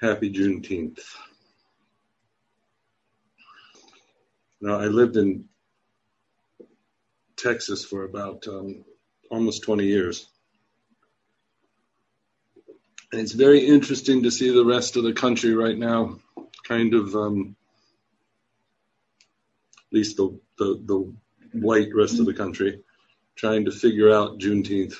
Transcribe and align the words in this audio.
Happy 0.00 0.32
Juneteenth. 0.32 1.00
Now, 4.60 4.78
I 4.78 4.86
lived 4.86 5.16
in 5.16 5.46
Texas 7.36 7.84
for 7.84 8.04
about 8.04 8.46
um, 8.46 8.84
almost 9.28 9.64
20 9.64 9.84
years. 9.84 10.28
And 13.10 13.20
it's 13.20 13.32
very 13.32 13.66
interesting 13.66 14.22
to 14.22 14.30
see 14.30 14.52
the 14.52 14.64
rest 14.64 14.96
of 14.96 15.02
the 15.02 15.12
country 15.12 15.54
right 15.54 15.76
now 15.76 16.18
kind 16.62 16.94
of, 16.94 17.16
um, 17.16 17.56
at 19.78 19.92
least 19.92 20.16
the, 20.16 20.38
the, 20.58 20.80
the 20.84 21.12
white 21.58 21.88
rest 21.92 22.20
of 22.20 22.26
the 22.26 22.34
country, 22.34 22.82
trying 23.34 23.64
to 23.64 23.72
figure 23.72 24.12
out 24.12 24.38
Juneteenth. 24.38 24.94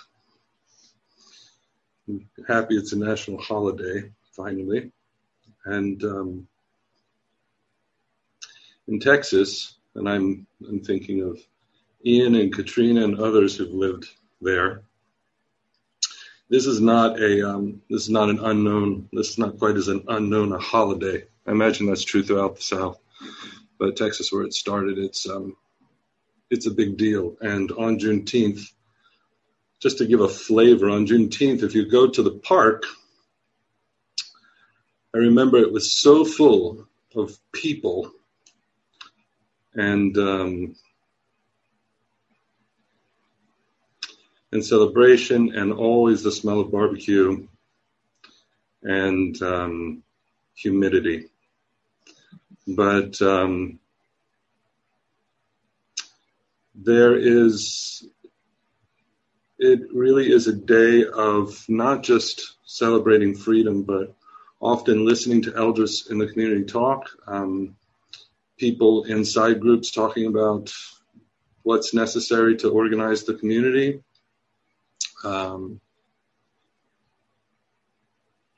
I'm 2.09 2.29
happy 2.49 2.77
it's 2.77 2.93
a 2.93 2.99
national 2.99 3.41
holiday, 3.41 4.11
finally. 4.39 4.93
And 5.67 6.03
um, 6.05 6.49
in 8.87 9.01
Texas, 9.01 9.77
and 9.95 10.09
I'm, 10.09 10.47
I'm 10.67 10.81
thinking 10.81 11.23
of 11.23 11.39
Ian 12.07 12.37
and 12.37 12.55
Katrina 12.55 13.05
and 13.05 13.19
others 13.19 13.57
who've 13.57 13.75
lived 13.75 14.07
there. 14.41 14.83
This 16.49 16.65
is 16.65 16.81
not 16.81 17.21
a 17.21 17.47
um, 17.47 17.83
this 17.91 18.05
is 18.05 18.09
not 18.09 18.31
an 18.31 18.39
unknown. 18.39 19.11
This 19.13 19.29
is 19.31 19.39
not 19.39 19.59
quite 19.59 19.77
as 19.77 19.89
an 19.89 20.05
unknown 20.09 20.53
a 20.53 20.59
holiday. 20.59 21.25
I 21.47 21.51
imagine 21.51 21.87
that's 21.87 22.05
true 22.05 22.23
throughout 22.23 22.57
the 22.57 22.63
South, 22.63 22.99
but 23.79 23.97
Texas, 23.97 24.33
where 24.33 24.45
it 24.45 24.55
started, 24.55 24.97
it's 24.97 25.29
um, 25.29 25.57
it's 26.49 26.67
a 26.67 26.71
big 26.71 26.97
deal. 26.97 27.37
And 27.43 27.71
on 27.73 27.99
Juneteenth, 27.99 28.63
just 29.79 29.99
to 29.99 30.07
give 30.07 30.21
a 30.21 30.29
flavor, 30.29 30.89
on 30.89 31.07
Juneteenth, 31.07 31.63
if 31.63 31.75
you 31.75 31.91
go 31.91 32.09
to 32.09 32.23
the 32.23 32.39
park, 32.39 32.85
I 35.19 35.21
remember 35.23 35.59
it 35.59 35.73
was 35.73 35.91
so 35.99 36.25
full 36.25 36.87
of 37.17 37.37
people 37.51 38.13
and 39.75 40.17
um, 40.17 40.77
and 44.53 44.65
celebration, 44.65 45.57
and 45.57 45.73
always 45.73 46.23
the 46.23 46.31
smell 46.31 46.61
of 46.61 46.71
barbecue 46.71 47.49
and 48.85 49.43
um, 49.43 50.05
humidity. 50.55 51.27
But 52.69 53.21
um, 53.21 53.81
there 56.77 57.17
is, 57.17 58.07
it 59.59 59.81
really 59.93 60.31
is 60.31 60.47
a 60.47 60.55
day 60.55 61.07
of 61.07 61.65
not 61.69 62.05
just 62.05 62.55
celebrating 62.65 63.35
freedom, 63.35 63.83
but 63.83 64.15
often 64.61 65.05
listening 65.05 65.43
to 65.43 65.57
elders 65.57 66.09
in 66.11 66.19
the 66.19 66.27
community 66.27 66.65
talk, 66.65 67.09
um, 67.27 67.77
people 68.59 69.05
inside 69.05 69.61
groups 69.61 69.91
talking 69.91 70.27
about 70.27 70.73
what's 71.63 71.95
necessary 71.95 72.57
to 72.57 72.71
organize 72.71 73.25
the 73.25 73.35
community, 73.35 74.03
um, 75.25 75.81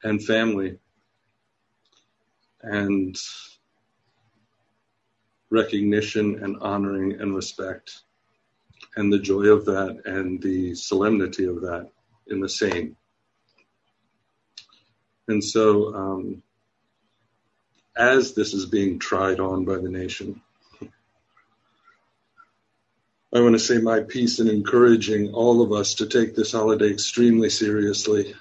and 0.03 0.25
family, 0.25 0.79
and 2.63 3.17
recognition 5.51 6.43
and 6.43 6.57
honoring 6.61 7.21
and 7.21 7.35
respect 7.35 8.03
and 8.97 9.13
the 9.13 9.19
joy 9.19 9.47
of 9.47 9.65
that 9.65 10.03
and 10.05 10.41
the 10.43 10.75
solemnity 10.75 11.45
of 11.45 11.61
that 11.61 11.91
in 12.29 12.41
the 12.41 12.49
same. 12.49 12.97
And 15.31 15.45
so, 15.45 15.95
um, 15.95 16.43
as 17.97 18.35
this 18.35 18.53
is 18.53 18.67
being 18.67 18.99
tried 18.99 19.39
on 19.39 19.65
by 19.65 19.77
the 19.77 19.89
nation, 19.89 20.43
I 23.33 23.41
want 23.41 23.53
to 23.53 23.61
say 23.61 23.79
my 23.79 24.01
piece 24.01 24.41
in 24.41 24.49
encouraging 24.49 25.33
all 25.33 25.63
of 25.63 25.71
us 25.71 25.95
to 25.95 26.07
take 26.07 26.35
this 26.35 26.51
holiday 26.51 26.91
extremely 26.91 27.49
seriously 27.49 28.35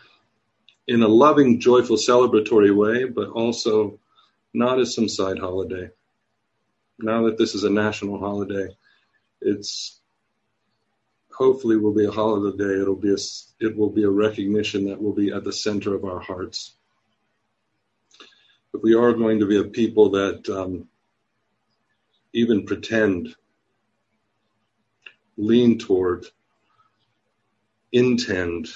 in 0.88 1.04
a 1.04 1.08
loving, 1.08 1.60
joyful, 1.60 1.96
celebratory 1.96 2.76
way, 2.76 3.04
but 3.04 3.30
also 3.30 4.00
not 4.56 4.80
as 4.80 4.96
some 4.96 5.08
side 5.08 5.38
holiday. 5.38 5.92
Now 6.98 7.28
that 7.28 7.38
this 7.38 7.54
is 7.54 7.66
a 7.66 7.70
national 7.70 8.18
holiday, 8.18 8.76
it's 9.42 10.02
hopefully 11.32 11.78
will 11.78 11.94
be 11.94 12.06
a 12.06 12.12
holiday. 12.12 12.82
It'll 12.82 12.96
be 12.96 13.14
a, 13.14 13.18
it 13.60 13.78
will 13.78 13.92
be 13.92 14.06
a 14.06 14.10
recognition 14.10 14.86
that 14.86 15.00
will 15.00 15.14
be 15.14 15.32
at 15.32 15.44
the 15.44 15.54
center 15.54 15.94
of 15.94 16.04
our 16.04 16.20
hearts. 16.20 16.74
If 18.74 18.84
we 18.84 18.94
are 18.96 19.14
going 19.14 19.40
to 19.40 19.48
be 19.48 19.58
a 19.58 19.64
people 19.64 20.12
that 20.12 20.48
um, 20.50 20.88
even 22.34 22.66
pretend, 22.66 23.36
lean 25.38 25.80
toward, 25.80 26.26
intend 27.92 28.68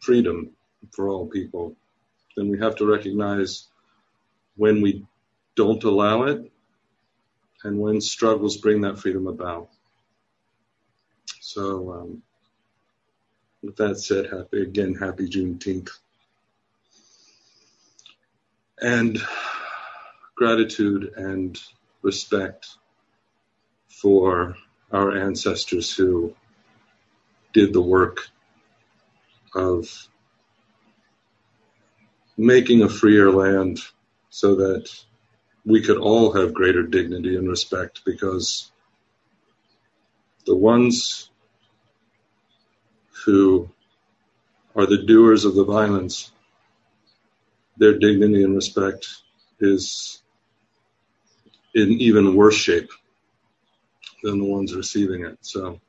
freedom 0.00 0.50
for 0.92 1.08
all 1.08 1.26
people, 1.26 1.76
then 2.36 2.48
we 2.48 2.58
have 2.58 2.76
to 2.76 2.86
recognize 2.86 3.68
when 4.56 4.82
we 4.82 5.06
don't 5.56 5.84
allow 5.84 6.24
it 6.24 6.50
and 7.64 7.78
when 7.78 8.00
struggles 8.00 8.56
bring 8.58 8.82
that 8.82 8.98
freedom 8.98 9.26
about. 9.26 9.70
So, 11.40 11.92
um, 11.92 12.22
with 13.62 13.76
that 13.76 13.98
said, 13.98 14.30
happy 14.30 14.62
again, 14.62 14.94
happy 14.94 15.28
Juneteenth. 15.28 15.90
And 18.80 19.20
gratitude 20.36 21.12
and 21.16 21.60
respect 22.02 22.68
for 23.88 24.56
our 24.92 25.16
ancestors 25.16 25.94
who 25.94 26.34
did 27.52 27.72
the 27.72 27.82
work 27.82 28.28
of 29.54 30.08
making 32.36 32.82
a 32.82 32.88
freer 32.88 33.30
land 33.30 33.80
so 34.30 34.56
that 34.56 34.90
we 35.66 35.82
could 35.82 35.98
all 35.98 36.32
have 36.32 36.54
greater 36.54 36.82
dignity 36.82 37.36
and 37.36 37.48
respect 37.48 38.02
because 38.06 38.72
the 40.46 40.56
ones 40.56 41.30
who 43.24 43.68
are 44.74 44.86
the 44.86 45.04
doers 45.04 45.44
of 45.44 45.54
the 45.54 45.64
violence, 45.64 46.32
their 47.80 47.98
dignity 47.98 48.44
and 48.44 48.54
respect 48.54 49.08
is 49.58 50.22
in 51.74 51.92
even 51.92 52.36
worse 52.36 52.54
shape 52.54 52.90
than 54.22 54.38
the 54.38 54.44
ones 54.44 54.74
receiving 54.74 55.24
it. 55.24 55.38
So, 55.40 55.80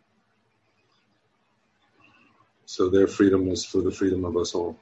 so 2.66 2.90
their 2.90 3.08
freedom 3.08 3.50
is 3.50 3.66
for 3.66 3.82
the 3.82 3.92
freedom 3.92 4.24
of 4.24 4.38
us 4.38 4.56
all. 4.56 4.80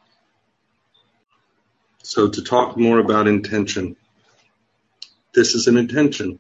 So 2.03 2.29
to 2.29 2.43
talk 2.43 2.77
more 2.77 2.99
about 2.99 3.27
intention, 3.27 3.95
this 5.33 5.55
is 5.55 5.65
an 5.67 5.77
intention. 5.77 6.37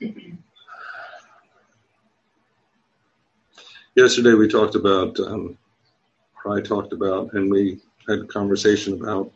Yesterday 3.94 4.34
we 4.34 4.48
talked 4.48 4.74
about, 4.74 5.20
um, 5.20 5.58
I 6.52 6.60
talked 6.60 6.92
about, 6.92 7.32
and 7.32 7.50
we 7.50 7.80
had 8.08 8.20
a 8.20 8.26
conversation 8.26 8.94
about 8.94 9.32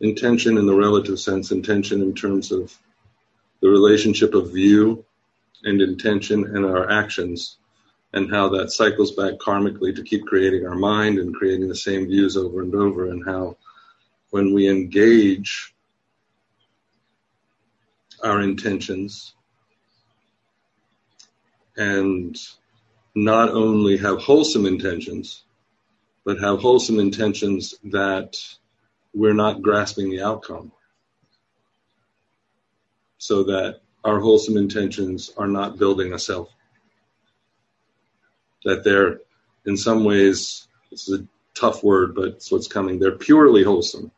intention 0.00 0.58
in 0.58 0.66
the 0.66 0.74
relative 0.74 1.18
sense, 1.18 1.50
intention 1.50 2.02
in 2.02 2.14
terms 2.14 2.52
of 2.52 2.76
the 3.60 3.68
relationship 3.68 4.34
of 4.34 4.52
view 4.52 5.04
and 5.64 5.80
intention 5.80 6.44
and 6.56 6.64
our 6.64 6.90
actions, 6.90 7.56
and 8.12 8.30
how 8.30 8.48
that 8.50 8.72
cycles 8.72 9.12
back 9.12 9.34
karmically 9.34 9.94
to 9.94 10.02
keep 10.02 10.26
creating 10.26 10.66
our 10.66 10.74
mind 10.74 11.18
and 11.18 11.34
creating 11.34 11.68
the 11.68 11.74
same 11.74 12.06
views 12.06 12.36
over 12.36 12.60
and 12.60 12.74
over, 12.74 13.10
and 13.10 13.24
how 13.24 13.56
when 14.30 14.52
we 14.52 14.68
engage 14.68 15.72
our 18.22 18.40
intentions 18.40 19.34
and 21.76 22.36
not 23.14 23.50
only 23.50 23.96
have 23.96 24.18
wholesome 24.18 24.66
intentions, 24.66 25.44
but 26.24 26.38
have 26.38 26.60
wholesome 26.60 26.98
intentions 26.98 27.74
that 27.84 28.36
we're 29.14 29.34
not 29.34 29.62
grasping 29.62 30.10
the 30.10 30.22
outcome. 30.22 30.72
So 33.18 33.44
that 33.44 33.80
our 34.04 34.18
wholesome 34.20 34.56
intentions 34.56 35.32
are 35.36 35.46
not 35.46 35.78
building 35.78 36.12
a 36.12 36.18
self. 36.18 36.48
That 38.64 38.84
they're, 38.84 39.20
in 39.66 39.76
some 39.76 40.04
ways, 40.04 40.68
this 40.90 41.08
is 41.08 41.20
a 41.20 41.26
tough 41.54 41.82
word, 41.82 42.14
but 42.14 42.26
it's 42.26 42.50
what's 42.50 42.68
coming, 42.68 42.98
they're 42.98 43.12
purely 43.12 43.62
wholesome. 43.62 44.10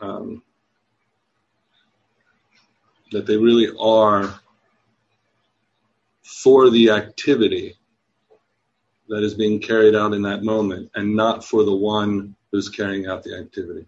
Um, 0.00 0.42
that 3.10 3.26
they 3.26 3.36
really 3.36 3.70
are 3.78 4.38
for 6.22 6.70
the 6.70 6.90
activity 6.90 7.77
that 9.08 9.22
is 9.22 9.34
being 9.34 9.60
carried 9.60 9.94
out 9.94 10.12
in 10.12 10.22
that 10.22 10.42
moment 10.42 10.90
and 10.94 11.16
not 11.16 11.44
for 11.44 11.64
the 11.64 11.74
one 11.74 12.34
who's 12.52 12.68
carrying 12.68 13.06
out 13.06 13.22
the 13.22 13.36
activity. 13.38 13.86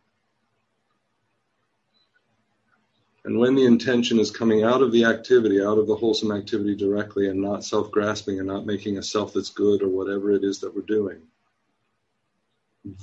And 3.24 3.38
when 3.38 3.54
the 3.54 3.66
intention 3.66 4.18
is 4.18 4.30
coming 4.30 4.64
out 4.64 4.80
of 4.80 4.92
the 4.92 5.04
activity, 5.04 5.62
out 5.62 5.76
of 5.76 5.86
the 5.86 5.94
wholesome 5.94 6.32
activity 6.32 6.74
directly, 6.74 7.28
and 7.28 7.40
not 7.40 7.64
self 7.64 7.90
grasping 7.90 8.38
and 8.38 8.48
not 8.48 8.64
making 8.64 8.96
a 8.96 9.02
self 9.02 9.34
that's 9.34 9.50
good 9.50 9.82
or 9.82 9.88
whatever 9.88 10.30
it 10.32 10.42
is 10.42 10.60
that 10.60 10.74
we're 10.74 10.82
doing, 10.82 11.20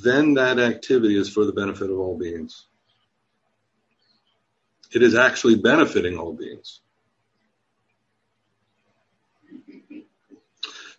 then 0.04 0.34
that 0.34 0.58
activity 0.58 1.16
is 1.16 1.30
for 1.30 1.46
the 1.46 1.54
benefit 1.54 1.92
of 1.92 2.00
all 2.00 2.18
beings. 2.18 2.66
It 4.92 5.04
is 5.04 5.14
actually 5.14 5.56
benefiting 5.56 6.18
all 6.18 6.34
beings. 6.34 6.82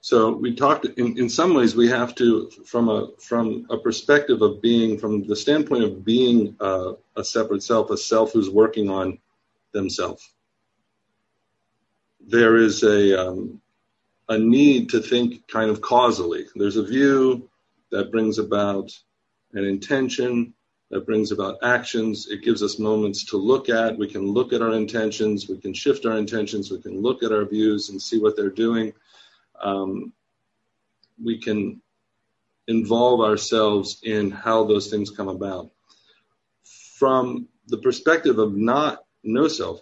So 0.09 0.33
we 0.33 0.55
talked 0.55 0.87
in, 0.87 1.19
in 1.19 1.29
some 1.29 1.53
ways 1.53 1.77
we 1.77 1.87
have 1.91 2.15
to 2.15 2.49
from 2.65 2.89
a 2.89 3.09
from 3.19 3.67
a 3.69 3.77
perspective 3.77 4.41
of 4.41 4.63
being 4.63 4.97
from 4.97 5.27
the 5.27 5.37
standpoint 5.37 5.85
of 5.85 6.03
being 6.03 6.57
a, 6.61 6.95
a 7.15 7.23
separate 7.23 7.63
self, 7.63 7.91
a 7.91 7.97
self 7.99 8.33
who's 8.33 8.49
working 8.49 8.89
on 8.89 9.19
themselves. 9.75 10.27
There 12.27 12.57
is 12.57 12.83
a 12.85 13.23
um, 13.23 13.61
a 14.31 14.39
need 14.39 14.89
to 14.93 15.03
think 15.03 15.47
kind 15.47 15.71
of 15.71 15.83
causally. 15.83 16.47
There's 16.55 16.79
a 16.79 16.87
view 16.87 17.47
that 17.91 18.11
brings 18.11 18.39
about 18.39 18.91
an 19.53 19.67
intention 19.67 20.55
that 20.91 21.05
brings 21.05 21.33
about 21.33 21.59
actions. 21.63 22.29
It 22.31 22.43
gives 22.43 22.63
us 22.63 22.79
moments 22.79 23.25
to 23.27 23.37
look 23.37 23.69
at. 23.69 23.99
We 23.99 24.09
can 24.09 24.27
look 24.27 24.55
at 24.55 24.63
our 24.63 24.73
intentions. 24.73 25.51
We 25.51 25.59
can 25.59 25.75
shift 25.75 26.07
our 26.07 26.17
intentions. 26.17 26.71
We 26.71 26.81
can 26.81 27.03
look 27.03 27.23
at 27.23 27.31
our 27.31 27.45
views 27.45 27.91
and 27.91 28.01
see 28.01 28.19
what 28.19 28.37
they're 28.37 28.49
doing 28.49 28.95
um, 29.63 30.13
we 31.23 31.41
can 31.41 31.81
involve 32.67 33.21
ourselves 33.21 34.01
in 34.03 34.31
how 34.31 34.65
those 34.65 34.89
things 34.89 35.11
come 35.11 35.29
about. 35.29 35.71
From 36.97 37.49
the 37.67 37.79
perspective 37.79 38.39
of 38.39 38.55
not 38.55 39.05
no 39.25 39.49
self, 39.49 39.81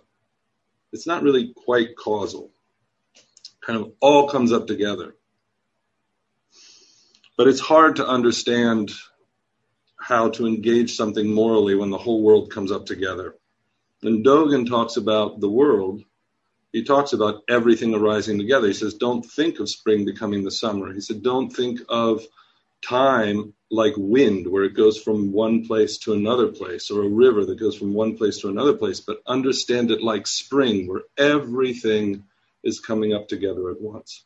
it's 0.93 1.07
not 1.07 1.23
really 1.23 1.53
quite 1.55 1.97
causal. 1.97 2.53
Kind 3.61 3.81
of 3.81 3.93
all 4.01 4.29
comes 4.29 4.53
up 4.53 4.67
together. 4.67 5.15
But 7.37 7.49
it's 7.49 7.61
hard 7.61 7.97
to 7.97 8.07
understand 8.07 8.93
how 9.99 10.31
to 10.31 10.47
engage 10.47 10.97
something 10.97 11.29
morally 11.29 11.75
when 11.75 11.91
the 11.91 11.99
whole 11.99 12.23
world 12.23 12.51
comes 12.51 12.71
up 12.71 12.87
together. 12.87 13.35
And 14.03 14.25
Dogen 14.25 14.69
talks 14.69 14.97
about 14.97 15.41
the 15.41 15.51
world 15.51 16.03
he 16.73 16.85
talks 16.85 17.13
about 17.13 17.43
everything 17.49 17.95
arising 17.95 18.39
together. 18.39 18.67
He 18.67 18.75
says, 18.75 18.95
don't 18.95 19.25
think 19.25 19.61
of 19.61 19.69
spring 19.69 20.05
becoming 20.05 20.45
the 20.45 20.51
summer. 20.51 20.93
He 20.93 21.01
said, 21.01 21.23
don't 21.23 21.51
think 21.51 21.81
of 21.89 22.23
time 22.87 23.55
like 23.71 23.95
wind, 23.97 24.47
where 24.47 24.65
it 24.65 24.77
goes 24.77 25.01
from 25.01 25.33
one 25.33 25.67
place 25.67 25.99
to 25.99 26.13
another 26.13 26.49
place, 26.49 26.91
or 26.91 27.03
a 27.03 27.09
river 27.09 27.45
that 27.45 27.59
goes 27.59 27.77
from 27.77 27.95
one 27.95 28.17
place 28.17 28.39
to 28.39 28.49
another 28.49 28.75
place, 28.75 29.01
but 29.01 29.23
understand 29.27 29.91
it 29.91 30.03
like 30.03 30.27
spring, 30.27 30.87
where 30.87 31.03
everything 31.19 32.25
is 32.63 32.81
coming 32.81 33.13
up 33.13 33.29
together 33.29 33.71
at 33.71 33.81
once. 33.81 34.25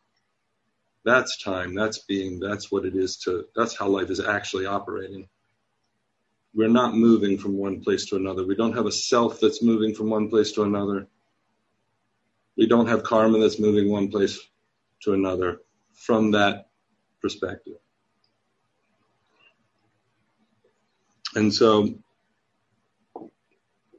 That's 1.04 1.43
time, 1.43 1.75
that's 1.75 1.98
being, 1.98 2.40
that's 2.40 2.70
what 2.70 2.84
it 2.84 2.94
is 2.94 3.16
to, 3.19 3.46
that's 3.56 3.76
how 3.76 3.88
life 3.88 4.10
is 4.10 4.20
actually 4.20 4.66
operating. 4.66 5.28
We're 6.54 6.69
not 6.69 6.94
moving 6.94 7.38
from 7.38 7.56
one 7.56 7.81
place 7.81 8.06
to 8.06 8.16
another. 8.16 8.46
We 8.46 8.56
don't 8.56 8.76
have 8.76 8.86
a 8.86 8.93
self 8.93 9.40
that's 9.40 9.62
moving 9.62 9.94
from 9.94 10.10
one 10.10 10.28
place 10.28 10.52
to 10.52 10.64
another 10.64 11.06
we 12.60 12.66
don't 12.66 12.88
have 12.88 13.02
karma 13.02 13.38
that's 13.38 13.58
moving 13.58 13.90
one 13.90 14.10
place 14.10 14.38
to 15.00 15.14
another 15.14 15.62
from 15.94 16.32
that 16.32 16.68
perspective. 17.22 17.78
And 21.34 21.54
so, 21.54 21.94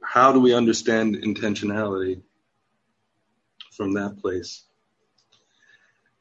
how 0.00 0.30
do 0.30 0.38
we 0.38 0.54
understand 0.54 1.16
intentionality 1.16 2.22
from 3.72 3.94
that 3.94 4.20
place? 4.20 4.62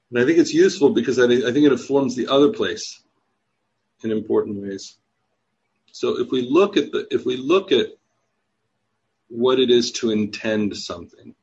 And 0.10 0.20
I 0.20 0.26
think 0.26 0.40
it's 0.40 0.54
useful 0.54 0.90
because 0.90 1.20
I, 1.20 1.26
I 1.26 1.52
think 1.54 1.68
it 1.68 1.72
informs 1.72 2.16
the 2.16 2.28
other 2.28 2.52
place 2.52 3.04
in 4.04 4.10
important 4.10 4.64
ways. 4.64 4.98
So 5.92 6.20
if 6.20 6.32
we 6.32 6.50
look 6.50 6.76
at 6.76 6.92
the 6.92 7.06
if 7.12 7.24
we 7.24 7.38
look 7.38 7.72
at 7.72 7.90
what 9.28 9.60
it 9.60 9.70
is 9.70 9.92
to 9.92 10.10
intend 10.10 10.76
something, 10.76 11.36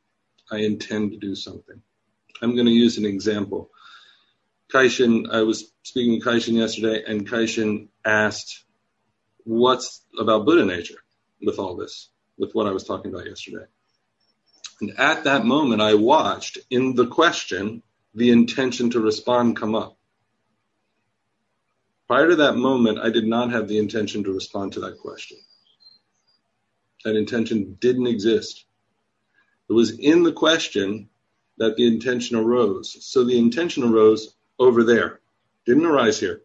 I 0.50 0.58
intend 0.58 1.12
to 1.12 1.18
do 1.18 1.34
something. 1.34 1.80
I'm 2.40 2.54
going 2.54 2.66
to 2.66 2.72
use 2.72 2.98
an 2.98 3.04
example. 3.04 3.70
Kaishin, 4.72 5.30
I 5.32 5.42
was 5.42 5.72
speaking 5.82 6.14
with 6.14 6.24
Kaishin 6.24 6.54
yesterday, 6.54 7.02
and 7.06 7.28
Kaishin 7.28 7.88
asked, 8.04 8.64
What's 9.44 10.04
about 10.18 10.44
Buddha 10.44 10.64
nature 10.64 11.02
with 11.40 11.58
all 11.58 11.76
this, 11.76 12.10
with 12.36 12.52
what 12.52 12.66
I 12.66 12.72
was 12.72 12.84
talking 12.84 13.12
about 13.12 13.26
yesterday? 13.26 13.64
And 14.80 14.98
at 14.98 15.24
that 15.24 15.44
moment, 15.44 15.80
I 15.82 15.94
watched 15.94 16.58
in 16.70 16.94
the 16.94 17.06
question 17.06 17.82
the 18.14 18.30
intention 18.30 18.90
to 18.90 19.00
respond 19.00 19.56
come 19.56 19.74
up. 19.74 19.96
Prior 22.06 22.28
to 22.28 22.36
that 22.36 22.56
moment, 22.56 22.98
I 22.98 23.10
did 23.10 23.26
not 23.26 23.50
have 23.52 23.68
the 23.68 23.78
intention 23.78 24.24
to 24.24 24.32
respond 24.32 24.72
to 24.74 24.80
that 24.80 24.98
question. 24.98 25.38
That 27.04 27.16
intention 27.16 27.76
didn't 27.80 28.06
exist. 28.06 28.64
It 29.69 29.73
was 29.75 29.99
in 29.99 30.23
the 30.23 30.32
question 30.32 31.11
that 31.59 31.76
the 31.76 31.87
intention 31.87 32.37
arose. 32.37 32.97
So 33.05 33.25
the 33.25 33.38
intention 33.38 33.82
arose 33.82 34.35
over 34.59 34.82
there. 34.82 35.20
Didn't 35.67 35.85
arise 35.85 36.19
here. 36.19 36.43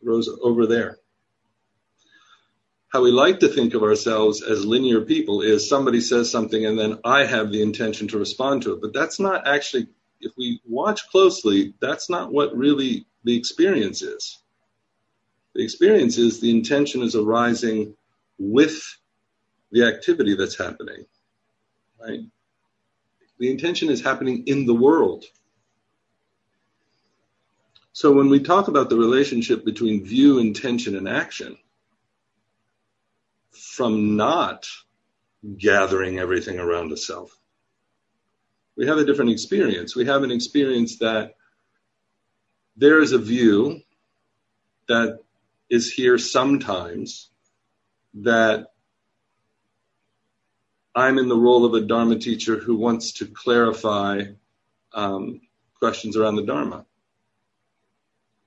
It 0.00 0.08
arose 0.08 0.28
over 0.42 0.66
there. 0.66 0.98
How 2.88 3.02
we 3.02 3.10
like 3.10 3.40
to 3.40 3.48
think 3.48 3.74
of 3.74 3.82
ourselves 3.82 4.42
as 4.42 4.64
linear 4.64 5.02
people 5.02 5.42
is 5.42 5.68
somebody 5.68 6.00
says 6.00 6.30
something 6.30 6.64
and 6.64 6.78
then 6.78 7.00
I 7.04 7.24
have 7.24 7.50
the 7.50 7.62
intention 7.62 8.08
to 8.08 8.18
respond 8.18 8.62
to 8.62 8.74
it. 8.74 8.80
But 8.80 8.94
that's 8.94 9.18
not 9.20 9.46
actually, 9.46 9.88
if 10.20 10.32
we 10.38 10.60
watch 10.66 11.08
closely, 11.10 11.74
that's 11.80 12.08
not 12.08 12.32
what 12.32 12.56
really 12.56 13.06
the 13.24 13.36
experience 13.36 14.02
is. 14.02 14.38
The 15.54 15.64
experience 15.64 16.16
is 16.16 16.40
the 16.40 16.50
intention 16.50 17.02
is 17.02 17.16
arising 17.16 17.94
with 18.38 18.80
the 19.72 19.84
activity 19.84 20.34
that's 20.34 20.56
happening 20.56 21.04
right? 22.00 22.20
The 23.38 23.50
intention 23.50 23.88
is 23.88 24.02
happening 24.02 24.44
in 24.46 24.66
the 24.66 24.74
world. 24.74 25.24
So 27.92 28.12
when 28.12 28.28
we 28.28 28.40
talk 28.40 28.68
about 28.68 28.90
the 28.90 28.96
relationship 28.96 29.64
between 29.64 30.04
view, 30.04 30.38
intention, 30.38 30.96
and 30.96 31.08
action, 31.08 31.56
from 33.50 34.16
not 34.16 34.68
gathering 35.56 36.18
everything 36.18 36.58
around 36.58 36.92
a 36.92 36.96
self, 36.96 37.36
we 38.76 38.86
have 38.86 38.98
a 38.98 39.04
different 39.04 39.32
experience. 39.32 39.96
We 39.96 40.06
have 40.06 40.22
an 40.22 40.30
experience 40.30 40.98
that 40.98 41.34
there 42.76 43.00
is 43.00 43.10
a 43.10 43.18
view 43.18 43.80
that 44.86 45.18
is 45.68 45.92
here 45.92 46.18
sometimes 46.18 47.30
that 48.14 48.68
I'm 50.98 51.18
in 51.18 51.28
the 51.28 51.36
role 51.36 51.64
of 51.64 51.74
a 51.74 51.80
Dharma 51.80 52.18
teacher 52.18 52.58
who 52.58 52.76
wants 52.76 53.12
to 53.12 53.26
clarify 53.26 54.22
um, 54.92 55.40
questions 55.78 56.16
around 56.16 56.34
the 56.34 56.44
Dharma. 56.44 56.86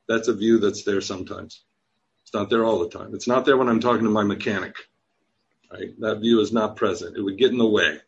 That's 0.09 0.27
a 0.27 0.33
view 0.33 0.59
that's 0.59 0.83
there 0.83 0.99
sometimes. 0.99 1.63
It's 2.23 2.33
not 2.33 2.49
there 2.49 2.65
all 2.65 2.79
the 2.79 2.89
time. 2.89 3.15
It's 3.15 3.27
not 3.27 3.45
there 3.45 3.55
when 3.55 3.69
I'm 3.69 3.79
talking 3.79 4.03
to 4.03 4.09
my 4.09 4.23
mechanic. 4.23 4.75
Right? 5.71 5.97
That 6.01 6.19
view 6.19 6.41
is 6.41 6.51
not 6.51 6.75
present. 6.75 7.15
It 7.15 7.21
would 7.21 7.37
get 7.37 7.51
in 7.51 7.57
the 7.57 7.65
way. 7.65 7.99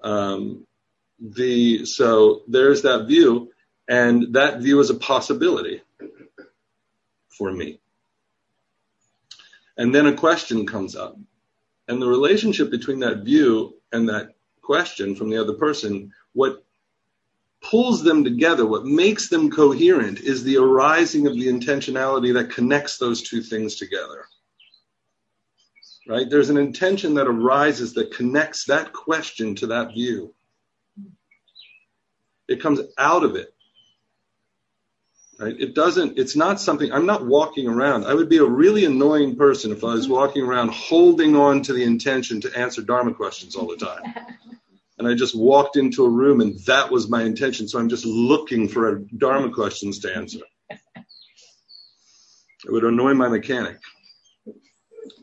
Um, 0.00 0.64
the 1.18 1.86
so 1.86 2.42
there's 2.46 2.82
that 2.82 3.08
view, 3.08 3.50
and 3.88 4.34
that 4.34 4.60
view 4.60 4.78
is 4.78 4.90
a 4.90 4.94
possibility 4.94 5.82
for 7.30 7.50
me. 7.50 7.80
And 9.76 9.92
then 9.92 10.06
a 10.06 10.14
question 10.14 10.66
comes 10.66 10.94
up. 10.94 11.16
And 11.88 12.00
the 12.00 12.08
relationship 12.08 12.70
between 12.70 13.00
that 13.00 13.24
view 13.24 13.74
and 13.92 14.08
that 14.08 14.34
question 14.60 15.16
from 15.16 15.30
the 15.30 15.40
other 15.40 15.54
person, 15.54 16.12
what 16.34 16.64
pulls 17.62 18.02
them 18.02 18.22
together, 18.22 18.66
what 18.66 18.84
makes 18.84 19.28
them 19.28 19.50
coherent, 19.50 20.20
is 20.20 20.44
the 20.44 20.58
arising 20.58 21.26
of 21.26 21.34
the 21.34 21.48
intentionality 21.48 22.34
that 22.34 22.50
connects 22.50 22.98
those 22.98 23.22
two 23.22 23.40
things 23.40 23.76
together. 23.76 24.26
Right? 26.06 26.28
There's 26.28 26.50
an 26.50 26.58
intention 26.58 27.14
that 27.14 27.26
arises 27.26 27.94
that 27.94 28.14
connects 28.14 28.64
that 28.66 28.92
question 28.92 29.54
to 29.56 29.66
that 29.68 29.92
view. 29.92 30.34
It 32.48 32.62
comes 32.62 32.80
out 32.96 33.24
of 33.24 33.34
it 33.34 33.54
right? 35.38 35.54
It 35.58 35.74
doesn't, 35.74 36.18
it's 36.18 36.36
not 36.36 36.60
something, 36.60 36.92
I'm 36.92 37.06
not 37.06 37.24
walking 37.24 37.68
around. 37.68 38.04
I 38.04 38.14
would 38.14 38.28
be 38.28 38.38
a 38.38 38.44
really 38.44 38.84
annoying 38.84 39.36
person 39.36 39.72
if 39.72 39.84
I 39.84 39.94
was 39.94 40.08
walking 40.08 40.42
around 40.42 40.72
holding 40.72 41.36
on 41.36 41.62
to 41.62 41.72
the 41.72 41.84
intention 41.84 42.40
to 42.42 42.58
answer 42.58 42.82
Dharma 42.82 43.14
questions 43.14 43.54
all 43.54 43.68
the 43.68 43.76
time. 43.76 44.14
and 44.98 45.06
I 45.06 45.14
just 45.14 45.36
walked 45.36 45.76
into 45.76 46.04
a 46.04 46.10
room 46.10 46.40
and 46.40 46.58
that 46.66 46.90
was 46.90 47.08
my 47.08 47.22
intention. 47.22 47.68
So 47.68 47.78
I'm 47.78 47.88
just 47.88 48.04
looking 48.04 48.68
for 48.68 48.96
Dharma 49.16 49.50
questions 49.50 50.00
to 50.00 50.14
answer. 50.14 50.40
It 50.70 52.72
would 52.72 52.84
annoy 52.84 53.14
my 53.14 53.28
mechanic. 53.28 53.78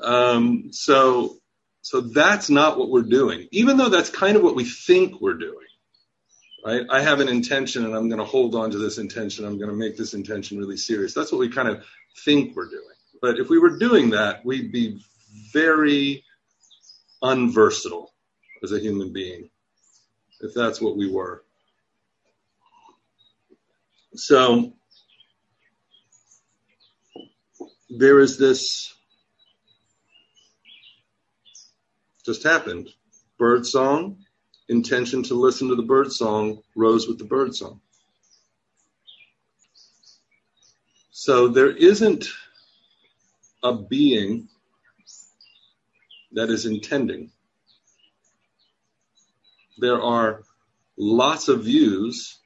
Um, 0.01 0.69
so, 0.71 1.37
so 1.81 2.01
that's 2.01 2.49
not 2.49 2.77
what 2.77 2.89
we're 2.89 3.03
doing, 3.03 3.47
even 3.51 3.77
though 3.77 3.89
that's 3.89 4.09
kind 4.09 4.37
of 4.37 4.43
what 4.43 4.55
we 4.55 4.63
think 4.63 5.19
we're 5.19 5.33
doing. 5.33 5.64
Right? 6.65 6.85
I 6.89 6.99
have 7.01 7.19
an 7.19 7.29
intention 7.29 7.85
and 7.85 7.95
I'm 7.95 8.09
going 8.09 8.19
to 8.19 8.25
hold 8.25 8.55
on 8.55 8.71
to 8.71 8.79
this 8.79 8.97
intention. 8.97 9.45
I'm 9.45 9.59
going 9.59 9.69
to 9.69 9.75
make 9.75 9.97
this 9.97 10.15
intention 10.15 10.57
really 10.57 10.77
serious. 10.77 11.13
That's 11.13 11.31
what 11.31 11.37
we 11.37 11.47
kind 11.47 11.67
of 11.67 11.85
think 12.23 12.55
we're 12.55 12.69
doing. 12.69 12.81
But 13.21 13.37
if 13.39 13.49
we 13.49 13.59
were 13.59 13.77
doing 13.77 14.09
that, 14.11 14.43
we'd 14.43 14.71
be 14.71 14.99
very 15.53 16.23
unversatile 17.21 18.13
as 18.63 18.71
a 18.71 18.79
human 18.79 19.13
being 19.13 19.49
if 20.41 20.53
that's 20.53 20.81
what 20.81 20.97
we 20.97 21.09
were. 21.09 21.43
So 24.15 24.73
there 27.89 28.19
is 28.19 28.37
this 28.37 28.93
just 32.25 32.43
happened. 32.43 32.89
Bird 33.37 33.65
song, 33.65 34.24
intention 34.67 35.23
to 35.23 35.35
listen 35.35 35.69
to 35.69 35.75
the 35.75 35.83
bird 35.83 36.11
song 36.11 36.61
rose 36.75 37.07
with 37.07 37.17
the 37.17 37.25
bird 37.25 37.55
song. 37.55 37.79
So 41.11 41.47
there 41.47 41.71
isn't 41.71 42.27
a 43.63 43.73
being 43.73 44.49
that 46.33 46.49
is 46.49 46.65
intending 46.65 47.31
there 49.77 50.01
are 50.01 50.43
lots 50.97 51.47
of 51.47 51.63
views 51.63 52.39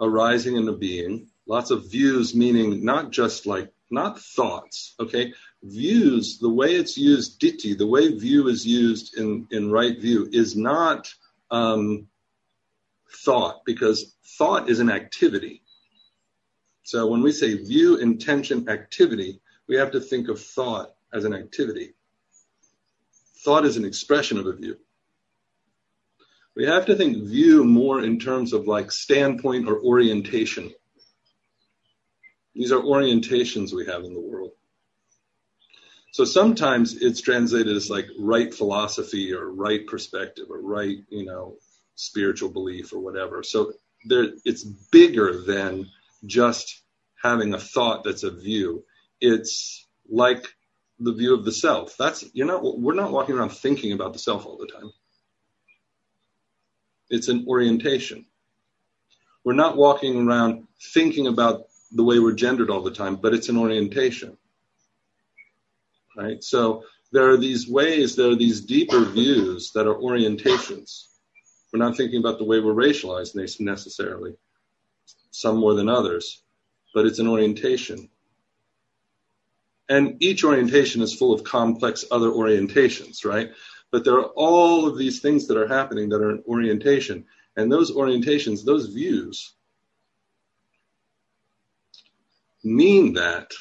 arising 0.00 0.56
in 0.56 0.68
a 0.68 0.72
being, 0.72 1.28
lots 1.46 1.70
of 1.70 1.90
views 1.90 2.34
meaning 2.34 2.84
not 2.84 3.10
just 3.10 3.46
like, 3.46 3.72
not 3.90 4.20
thoughts, 4.20 4.94
okay? 4.98 5.32
Views, 5.62 6.38
the 6.38 6.50
way 6.50 6.74
it's 6.74 6.98
used, 6.98 7.40
ditthi, 7.40 7.78
the 7.78 7.86
way 7.86 8.16
view 8.16 8.48
is 8.48 8.66
used 8.66 9.16
in, 9.16 9.46
in 9.52 9.70
right 9.70 9.98
view 9.98 10.28
is 10.32 10.56
not 10.56 11.12
um, 11.50 12.08
thought 13.24 13.64
because 13.64 14.14
thought 14.38 14.68
is 14.68 14.80
an 14.80 14.90
activity. 14.90 15.62
So 16.82 17.06
when 17.06 17.22
we 17.22 17.32
say 17.32 17.56
view, 17.56 17.96
intention, 17.96 18.68
activity, 18.68 19.40
we 19.68 19.76
have 19.76 19.92
to 19.92 20.00
think 20.00 20.28
of 20.28 20.40
thought 20.40 20.94
as 21.12 21.24
an 21.24 21.34
activity. 21.34 21.94
Thought 23.44 23.64
is 23.64 23.76
an 23.76 23.84
expression 23.84 24.38
of 24.38 24.46
a 24.46 24.52
view 24.52 24.76
we 26.56 26.64
have 26.64 26.86
to 26.86 26.96
think 26.96 27.18
view 27.28 27.64
more 27.64 28.02
in 28.02 28.18
terms 28.18 28.54
of 28.54 28.66
like 28.66 28.90
standpoint 28.90 29.68
or 29.68 29.78
orientation. 29.78 30.72
These 32.54 32.72
are 32.72 32.80
orientations 32.80 33.74
we 33.74 33.84
have 33.86 34.02
in 34.04 34.14
the 34.14 34.20
world. 34.20 34.52
So 36.16 36.24
sometimes 36.24 36.94
it's 37.02 37.20
translated 37.20 37.76
as 37.76 37.90
like 37.90 38.06
right 38.18 38.54
philosophy 38.54 39.34
or 39.34 39.50
right 39.50 39.86
perspective 39.86 40.46
or 40.48 40.62
right, 40.62 40.96
you 41.10 41.26
know, 41.26 41.58
spiritual 41.94 42.48
belief 42.48 42.94
or 42.94 43.00
whatever. 43.00 43.42
So 43.42 43.74
there, 44.06 44.28
it's 44.46 44.64
bigger 44.64 45.42
than 45.42 45.90
just 46.24 46.80
having 47.22 47.52
a 47.52 47.58
thought 47.58 48.02
that's 48.02 48.22
a 48.22 48.30
view. 48.30 48.82
It's 49.20 49.86
like 50.08 50.46
the 50.98 51.12
view 51.12 51.34
of 51.34 51.44
the 51.44 51.52
self. 51.52 51.98
That's 51.98 52.24
you're 52.32 52.46
not. 52.46 52.62
We're 52.64 52.94
not 52.94 53.12
walking 53.12 53.36
around 53.36 53.50
thinking 53.50 53.92
about 53.92 54.14
the 54.14 54.18
self 54.18 54.46
all 54.46 54.56
the 54.56 54.72
time. 54.72 54.90
It's 57.10 57.28
an 57.28 57.44
orientation. 57.46 58.24
We're 59.44 59.52
not 59.52 59.76
walking 59.76 60.26
around 60.26 60.66
thinking 60.94 61.26
about 61.26 61.66
the 61.92 62.04
way 62.04 62.18
we're 62.20 62.32
gendered 62.32 62.70
all 62.70 62.82
the 62.82 62.90
time, 62.90 63.16
but 63.16 63.34
it's 63.34 63.50
an 63.50 63.58
orientation. 63.58 64.38
Right? 66.16 66.42
So 66.42 66.84
there 67.12 67.28
are 67.30 67.36
these 67.36 67.68
ways, 67.68 68.16
there 68.16 68.30
are 68.30 68.36
these 68.36 68.62
deeper 68.62 69.04
views 69.04 69.72
that 69.72 69.86
are 69.86 69.94
orientations. 69.94 71.04
We're 71.72 71.84
not 71.84 71.96
thinking 71.96 72.20
about 72.20 72.38
the 72.38 72.44
way 72.44 72.58
we're 72.58 72.74
racialized 72.74 73.34
necessarily, 73.60 74.34
some 75.30 75.58
more 75.58 75.74
than 75.74 75.88
others, 75.88 76.42
but 76.94 77.06
it's 77.06 77.18
an 77.18 77.26
orientation. 77.28 78.08
And 79.88 80.16
each 80.20 80.42
orientation 80.42 81.02
is 81.02 81.14
full 81.14 81.32
of 81.32 81.44
complex 81.44 82.04
other 82.10 82.30
orientations, 82.30 83.24
right? 83.24 83.50
But 83.92 84.04
there 84.04 84.14
are 84.14 84.30
all 84.34 84.88
of 84.88 84.98
these 84.98 85.20
things 85.20 85.46
that 85.46 85.56
are 85.56 85.68
happening 85.68 86.08
that 86.08 86.22
are 86.22 86.30
an 86.30 86.42
orientation. 86.48 87.26
And 87.56 87.70
those 87.70 87.92
orientations, 87.92 88.64
those 88.64 88.86
views, 88.86 89.54
mean 92.64 93.12
that 93.14 93.52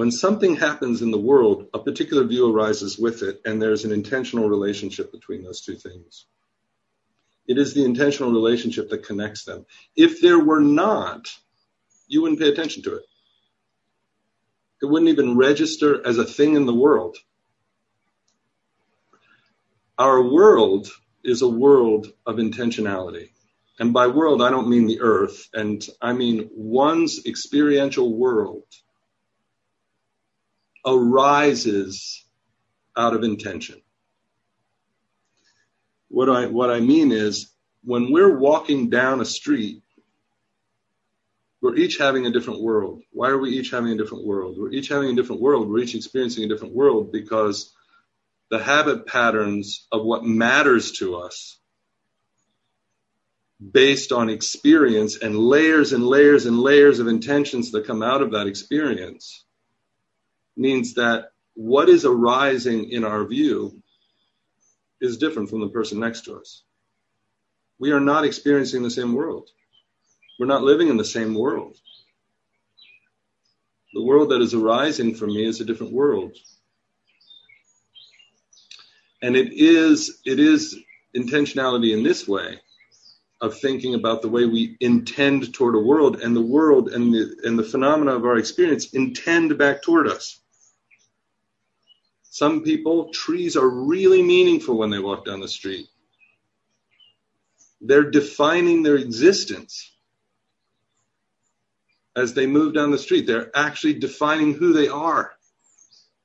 when 0.00 0.10
something 0.10 0.56
happens 0.56 1.02
in 1.02 1.10
the 1.10 1.18
world, 1.18 1.66
a 1.74 1.78
particular 1.78 2.24
view 2.24 2.50
arises 2.50 2.98
with 2.98 3.22
it, 3.22 3.42
and 3.44 3.60
there's 3.60 3.84
an 3.84 3.92
intentional 3.92 4.48
relationship 4.48 5.12
between 5.12 5.44
those 5.44 5.60
two 5.60 5.74
things. 5.74 6.24
It 7.46 7.58
is 7.58 7.74
the 7.74 7.84
intentional 7.84 8.32
relationship 8.32 8.88
that 8.88 9.04
connects 9.04 9.44
them. 9.44 9.66
If 9.94 10.22
there 10.22 10.38
were 10.38 10.62
not, 10.62 11.28
you 12.08 12.22
wouldn't 12.22 12.40
pay 12.40 12.48
attention 12.48 12.82
to 12.84 12.94
it. 12.96 13.02
It 14.80 14.86
wouldn't 14.86 15.10
even 15.10 15.36
register 15.36 16.00
as 16.06 16.16
a 16.16 16.24
thing 16.24 16.56
in 16.56 16.64
the 16.64 16.72
world 16.74 17.18
our 19.98 20.22
world 20.22 20.88
is 21.24 21.42
a 21.42 21.46
world 21.46 22.10
of 22.24 22.36
intentionality. 22.36 23.28
And 23.78 23.92
by 23.92 24.06
world, 24.06 24.40
I 24.40 24.48
don't 24.48 24.70
mean 24.70 24.86
the 24.86 25.02
earth, 25.02 25.50
and 25.52 25.86
I 26.00 26.14
mean 26.14 26.48
one's 26.54 27.26
experiential 27.26 28.16
world 28.16 28.64
arises 30.86 32.24
out 32.96 33.14
of 33.14 33.24
intention. 33.24 33.80
What 36.08 36.28
I, 36.28 36.46
what 36.46 36.70
I 36.70 36.80
mean 36.80 37.12
is 37.12 37.52
when 37.84 38.12
we're 38.12 38.38
walking 38.38 38.90
down 38.90 39.20
a 39.20 39.24
street, 39.24 39.82
we're 41.60 41.76
each 41.76 41.98
having 41.98 42.26
a 42.26 42.30
different 42.30 42.62
world. 42.62 43.02
Why 43.12 43.28
are 43.28 43.38
we 43.38 43.50
each 43.50 43.70
having 43.70 43.92
a 43.92 43.96
different 43.96 44.26
world? 44.26 44.56
We're 44.58 44.72
each 44.72 44.88
having 44.88 45.10
a 45.10 45.14
different 45.14 45.42
world. 45.42 45.68
We're 45.68 45.80
each 45.80 45.94
experiencing 45.94 46.44
a 46.44 46.48
different 46.48 46.74
world 46.74 47.12
because 47.12 47.72
the 48.50 48.58
habit 48.58 49.06
patterns 49.06 49.86
of 49.92 50.04
what 50.04 50.24
matters 50.24 50.92
to 50.92 51.16
us 51.16 51.58
based 53.72 54.10
on 54.10 54.30
experience 54.30 55.18
and 55.18 55.38
layers 55.38 55.92
and 55.92 56.04
layers 56.04 56.46
and 56.46 56.58
layers 56.58 56.98
of 56.98 57.06
intentions 57.06 57.72
that 57.72 57.86
come 57.86 58.02
out 58.02 58.22
of 58.22 58.32
that 58.32 58.46
experience 58.46 59.44
means 60.60 60.94
that 60.94 61.32
what 61.54 61.88
is 61.88 62.04
arising 62.04 62.90
in 62.90 63.04
our 63.04 63.24
view 63.24 63.82
is 65.00 65.18
different 65.18 65.50
from 65.50 65.60
the 65.60 65.68
person 65.68 65.98
next 65.98 66.26
to 66.26 66.36
us. 66.38 66.62
We 67.78 67.92
are 67.92 68.00
not 68.00 68.24
experiencing 68.24 68.82
the 68.82 68.90
same 68.90 69.14
world. 69.14 69.48
We're 70.38 70.46
not 70.46 70.62
living 70.62 70.88
in 70.88 70.96
the 70.96 71.04
same 71.04 71.34
world. 71.34 71.76
The 73.94 74.04
world 74.04 74.30
that 74.30 74.40
is 74.40 74.54
arising 74.54 75.14
from 75.14 75.30
me 75.30 75.44
is 75.44 75.60
a 75.60 75.64
different 75.64 75.92
world 75.92 76.36
and 79.22 79.36
it 79.36 79.52
is 79.52 80.20
it 80.24 80.38
is 80.38 80.78
intentionality 81.16 81.92
in 81.92 82.02
this 82.02 82.26
way 82.26 82.58
of 83.40 83.58
thinking 83.58 83.94
about 83.94 84.22
the 84.22 84.28
way 84.28 84.44
we 84.44 84.76
intend 84.80 85.52
toward 85.54 85.74
a 85.74 85.78
world 85.78 86.20
and 86.20 86.36
the 86.36 86.42
world 86.42 86.88
and 86.88 87.12
the 87.12 87.36
and 87.44 87.58
the 87.58 87.62
phenomena 87.62 88.14
of 88.14 88.24
our 88.24 88.36
experience 88.36 88.90
intend 88.92 89.56
back 89.58 89.82
toward 89.82 90.08
us 90.08 90.40
some 92.30 92.62
people 92.62 93.10
trees 93.10 93.56
are 93.56 93.68
really 93.68 94.22
meaningful 94.22 94.78
when 94.78 94.90
they 94.90 94.98
walk 94.98 95.24
down 95.24 95.40
the 95.40 95.48
street 95.48 95.86
they're 97.82 98.10
defining 98.10 98.82
their 98.82 98.96
existence 98.96 99.92
as 102.16 102.34
they 102.34 102.46
move 102.46 102.72
down 102.74 102.90
the 102.90 102.98
street 102.98 103.26
they're 103.26 103.50
actually 103.54 103.94
defining 103.94 104.54
who 104.54 104.72
they 104.72 104.88
are 104.88 105.32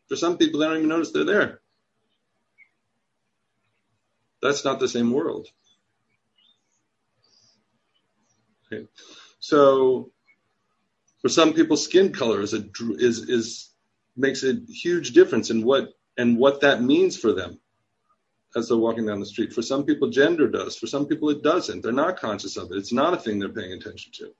for 0.08 0.16
some 0.16 0.38
people 0.38 0.60
they 0.60 0.66
don't 0.68 0.78
even 0.78 0.90
notice 0.90 1.12
they're 1.12 1.26
there 1.26 1.60
that's 4.46 4.64
not 4.64 4.80
the 4.80 4.88
same 4.88 5.12
world. 5.12 5.48
Okay. 8.72 8.88
So 9.40 10.12
for 11.22 11.30
some 11.30 11.54
people, 11.54 11.78
skin 11.78 12.14
color 12.14 12.42
is, 12.42 12.54
a, 12.54 12.64
is, 13.00 13.28
is 13.28 13.72
makes 14.16 14.44
a 14.44 14.54
huge 14.70 15.14
difference 15.14 15.50
in 15.50 15.64
what 15.64 15.95
and 16.18 16.38
what 16.38 16.62
that 16.62 16.82
means 16.82 17.18
for 17.18 17.34
them 17.34 17.60
as 18.56 18.70
they're 18.70 18.78
walking 18.78 19.06
down 19.06 19.20
the 19.20 19.26
street. 19.26 19.54
For 19.54 19.62
some 19.62 19.86
people, 19.86 20.10
gender 20.10 20.48
does. 20.48 20.78
For 20.78 20.88
some 20.88 21.08
people, 21.08 21.30
it 21.30 21.44
doesn't. 21.44 21.82
They're 21.82 21.92
not 21.92 22.20
conscious 22.20 22.58
of 22.58 22.72
it. 22.72 22.78
It's 22.78 22.94
not 22.94 23.14
a 23.14 23.18
thing 23.18 23.40
they're 23.40 23.50
paying 23.50 23.74
attention 23.74 24.14
to. 24.20 24.34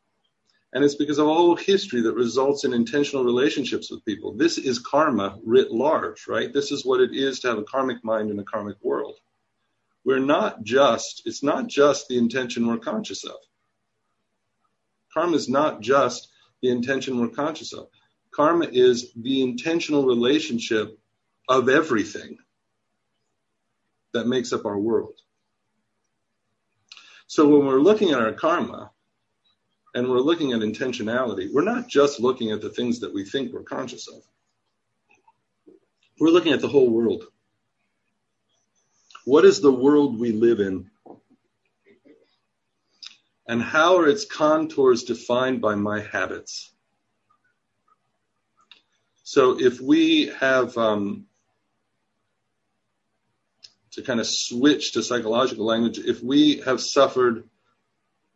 And 0.74 0.84
it's 0.84 0.96
because 0.96 1.20
of 1.20 1.28
a 1.28 1.34
whole 1.34 1.56
history 1.56 2.02
that 2.02 2.16
results 2.16 2.64
in 2.64 2.74
intentional 2.74 3.26
relationships 3.26 3.92
with 3.92 4.06
people. 4.06 4.34
This 4.36 4.58
is 4.58 4.80
karma 4.80 5.40
writ 5.46 5.72
large, 5.72 6.28
right? 6.28 6.52
This 6.54 6.72
is 6.72 6.86
what 6.86 7.02
it 7.02 7.14
is 7.14 7.40
to 7.42 7.50
have 7.50 7.58
a 7.58 7.64
karmic 7.64 8.04
mind 8.04 8.32
in 8.32 8.40
a 8.40 8.44
karmic 8.44 8.78
world 8.82 9.16
we're 10.06 10.20
not 10.20 10.64
just, 10.64 11.24
it's 11.26 11.44
not 11.44 11.68
just 11.68 12.08
the 12.08 12.18
intention 12.18 12.68
we're 12.68 12.78
conscious 12.78 13.26
of. 13.26 13.38
Karma 15.14 15.36
is 15.36 15.50
not 15.50 15.82
just 15.82 16.30
the 16.62 16.70
intention 16.70 17.20
we're 17.20 17.30
conscious 17.30 17.74
of. 17.74 17.88
Karma 18.32 18.68
is 18.72 19.12
the 19.16 19.42
intentional 19.42 20.06
relationship 20.06 21.00
of 21.48 21.70
everything 21.70 22.38
that 24.14 24.28
makes 24.28 24.54
up 24.54 24.66
our 24.66 24.78
world. 24.78 25.14
So 27.28 27.48
when 27.48 27.68
we're 27.68 27.82
looking 27.82 28.12
at 28.12 28.22
our 28.22 28.34
karma 28.34 28.92
and 29.94 30.10
we're 30.10 30.20
looking 30.20 30.54
at 30.54 30.62
intentionality, 30.62 31.52
we're 31.52 31.64
not 31.64 31.88
just 31.88 32.20
looking 32.20 32.52
at 32.52 32.62
the 32.62 32.70
things 32.70 33.00
that 33.02 33.14
we 33.14 33.26
think 33.26 33.52
we're 33.52 33.64
conscious 33.64 34.08
of. 34.08 34.22
We're 36.20 36.30
looking 36.30 36.54
at 36.54 36.62
the 36.62 36.68
whole 36.68 36.90
world. 36.90 37.26
What 39.26 39.44
is 39.44 39.60
the 39.60 39.72
world 39.72 40.20
we 40.20 40.32
live 40.32 40.60
in? 40.60 40.90
And 43.48 43.62
how 43.62 43.98
are 43.98 44.08
its 44.08 44.26
contours 44.26 45.04
defined 45.04 45.62
by 45.62 45.76
my 45.76 46.02
habits? 46.02 46.72
So 49.24 49.60
if 49.60 49.82
we 49.82 50.28
have 50.40 50.78
um, 50.78 51.26
to 53.96 54.02
kind 54.02 54.20
of 54.20 54.28
switch 54.28 54.94
to 54.94 55.04
psychological 55.04 55.66
language, 55.66 56.00
if 56.00 56.22
we 56.22 56.58
have 56.62 56.82
suffered 56.82 57.50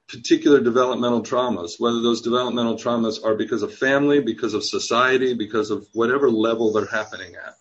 particular 0.08 0.60
developmental 0.60 1.22
traumas, 1.22 1.74
whether 1.78 2.02
those 2.02 2.22
developmental 2.22 2.76
traumas 2.76 3.24
are 3.24 3.36
because 3.36 3.62
of 3.62 3.74
family, 3.74 4.22
because 4.22 4.54
of 4.54 4.64
society, 4.64 5.34
because 5.34 5.70
of 5.70 5.86
whatever 5.94 6.30
level 6.30 6.72
they're 6.72 6.86
happening 6.86 7.36
at, 7.36 7.56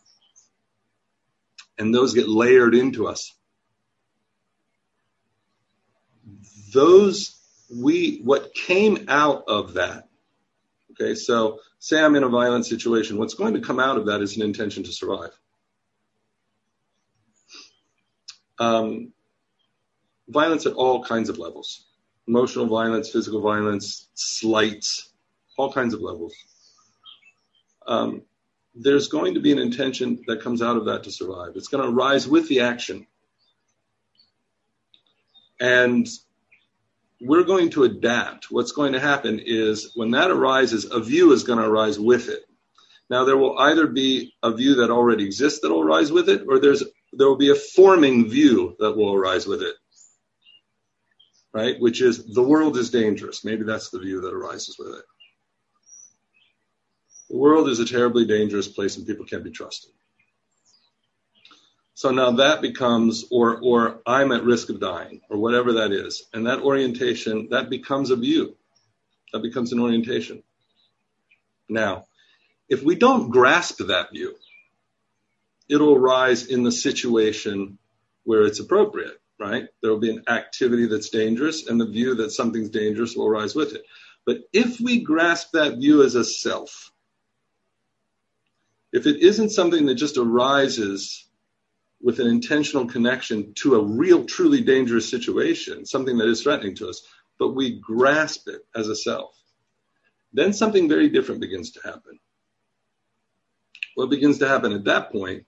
and 1.76 1.94
those 1.94 2.14
get 2.14 2.28
layered 2.28 2.74
into 2.74 3.06
us. 3.06 3.34
Those 6.72 7.36
we 7.70 8.20
what 8.24 8.54
came 8.54 9.06
out 9.08 9.44
of 9.48 9.74
that. 9.74 10.08
Okay, 10.92 11.14
so 11.14 11.60
say 11.78 12.02
I'm 12.02 12.16
in 12.16 12.24
a 12.24 12.28
violent 12.28 12.66
situation, 12.66 13.18
what's 13.18 13.34
going 13.34 13.54
to 13.54 13.60
come 13.60 13.78
out 13.78 13.98
of 13.98 14.06
that 14.06 14.22
is 14.22 14.36
an 14.36 14.42
intention 14.42 14.84
to 14.84 14.92
survive. 14.92 15.38
Um, 18.58 19.12
violence 20.28 20.66
at 20.66 20.74
all 20.74 21.04
kinds 21.04 21.28
of 21.28 21.38
levels 21.38 21.86
emotional 22.26 22.66
violence, 22.66 23.10
physical 23.10 23.40
violence, 23.40 24.10
slights, 24.14 25.10
all 25.56 25.72
kinds 25.72 25.94
of 25.94 26.02
levels. 26.02 26.34
Um, 27.86 28.22
there's 28.74 29.08
going 29.08 29.34
to 29.34 29.40
be 29.40 29.50
an 29.50 29.58
intention 29.58 30.22
that 30.26 30.42
comes 30.42 30.60
out 30.60 30.76
of 30.76 30.84
that 30.84 31.04
to 31.04 31.10
survive. 31.10 31.52
It's 31.56 31.68
going 31.68 31.82
to 31.82 31.90
arise 31.90 32.28
with 32.28 32.46
the 32.48 32.60
action. 32.60 33.06
And 35.58 36.06
we're 37.20 37.44
going 37.44 37.70
to 37.70 37.84
adapt. 37.84 38.50
What's 38.50 38.72
going 38.72 38.92
to 38.92 39.00
happen 39.00 39.40
is 39.44 39.92
when 39.94 40.12
that 40.12 40.30
arises, 40.30 40.84
a 40.92 41.00
view 41.00 41.32
is 41.32 41.42
going 41.42 41.58
to 41.58 41.64
arise 41.64 41.98
with 41.98 42.28
it. 42.28 42.44
Now, 43.10 43.24
there 43.24 43.38
will 43.38 43.58
either 43.58 43.86
be 43.86 44.34
a 44.42 44.52
view 44.52 44.76
that 44.76 44.90
already 44.90 45.24
exists 45.24 45.60
that 45.60 45.70
will 45.70 45.80
arise 45.80 46.12
with 46.12 46.28
it, 46.28 46.42
or 46.46 46.60
there's 46.60 46.84
there 47.12 47.26
will 47.26 47.36
be 47.36 47.50
a 47.50 47.54
forming 47.54 48.28
view 48.28 48.76
that 48.78 48.96
will 48.96 49.14
arise 49.14 49.46
with 49.46 49.62
it. 49.62 49.74
Right? 51.52 51.80
Which 51.80 52.02
is 52.02 52.26
the 52.34 52.42
world 52.42 52.76
is 52.76 52.90
dangerous. 52.90 53.44
Maybe 53.44 53.64
that's 53.64 53.90
the 53.90 53.98
view 53.98 54.20
that 54.20 54.34
arises 54.34 54.76
with 54.78 54.88
it. 54.88 55.04
The 57.30 57.36
world 57.36 57.68
is 57.68 57.80
a 57.80 57.86
terribly 57.86 58.26
dangerous 58.26 58.68
place 58.68 58.96
and 58.96 59.06
people 59.06 59.26
can't 59.26 59.44
be 59.44 59.50
trusted. 59.50 59.90
So 61.94 62.10
now 62.10 62.30
that 62.30 62.62
becomes, 62.62 63.24
or, 63.30 63.58
or 63.60 64.00
I'm 64.06 64.30
at 64.30 64.44
risk 64.44 64.68
of 64.70 64.78
dying, 64.78 65.20
or 65.28 65.38
whatever 65.38 65.72
that 65.74 65.90
is. 65.90 66.22
And 66.32 66.46
that 66.46 66.60
orientation, 66.60 67.48
that 67.50 67.70
becomes 67.70 68.10
a 68.10 68.16
view. 68.16 68.56
That 69.32 69.42
becomes 69.42 69.72
an 69.72 69.80
orientation. 69.80 70.44
Now, 71.68 72.06
if 72.68 72.84
we 72.84 72.94
don't 72.94 73.30
grasp 73.30 73.78
that 73.78 74.12
view, 74.12 74.36
it'll 75.68 75.94
arise 75.94 76.46
in 76.46 76.62
the 76.62 76.72
situation 76.72 77.78
where 78.24 78.42
it's 78.42 78.60
appropriate, 78.60 79.20
right? 79.38 79.66
There 79.82 79.90
will 79.90 80.00
be 80.00 80.10
an 80.10 80.24
activity 80.28 80.86
that's 80.86 81.10
dangerous, 81.10 81.66
and 81.66 81.80
the 81.80 81.86
view 81.86 82.14
that 82.16 82.32
something's 82.32 82.70
dangerous 82.70 83.16
will 83.16 83.26
arise 83.26 83.54
with 83.54 83.74
it. 83.74 83.84
But 84.26 84.40
if 84.52 84.80
we 84.80 85.02
grasp 85.02 85.52
that 85.52 85.78
view 85.78 86.02
as 86.02 86.14
a 86.14 86.24
self, 86.24 86.92
if 88.92 89.06
it 89.06 89.20
isn't 89.20 89.50
something 89.50 89.86
that 89.86 89.94
just 89.94 90.16
arises 90.16 91.26
with 92.00 92.20
an 92.20 92.26
intentional 92.26 92.86
connection 92.86 93.52
to 93.54 93.74
a 93.74 93.84
real, 93.84 94.24
truly 94.24 94.60
dangerous 94.62 95.10
situation, 95.10 95.84
something 95.84 96.18
that 96.18 96.28
is 96.28 96.42
threatening 96.42 96.74
to 96.76 96.88
us, 96.88 97.02
but 97.38 97.54
we 97.54 97.78
grasp 97.78 98.48
it 98.48 98.62
as 98.74 98.88
a 98.88 98.96
self, 98.96 99.34
then 100.32 100.52
something 100.52 100.88
very 100.88 101.08
different 101.08 101.40
begins 101.40 101.72
to 101.72 101.80
happen. 101.82 102.18
What 103.94 104.10
begins 104.10 104.38
to 104.38 104.48
happen 104.48 104.72
at 104.72 104.84
that 104.84 105.10
point 105.10 105.46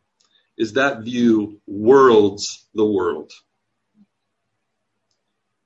is 0.61 0.75
that 0.75 1.01
view 1.01 1.59
worlds 1.67 2.67
the 2.75 2.85
world. 2.85 3.33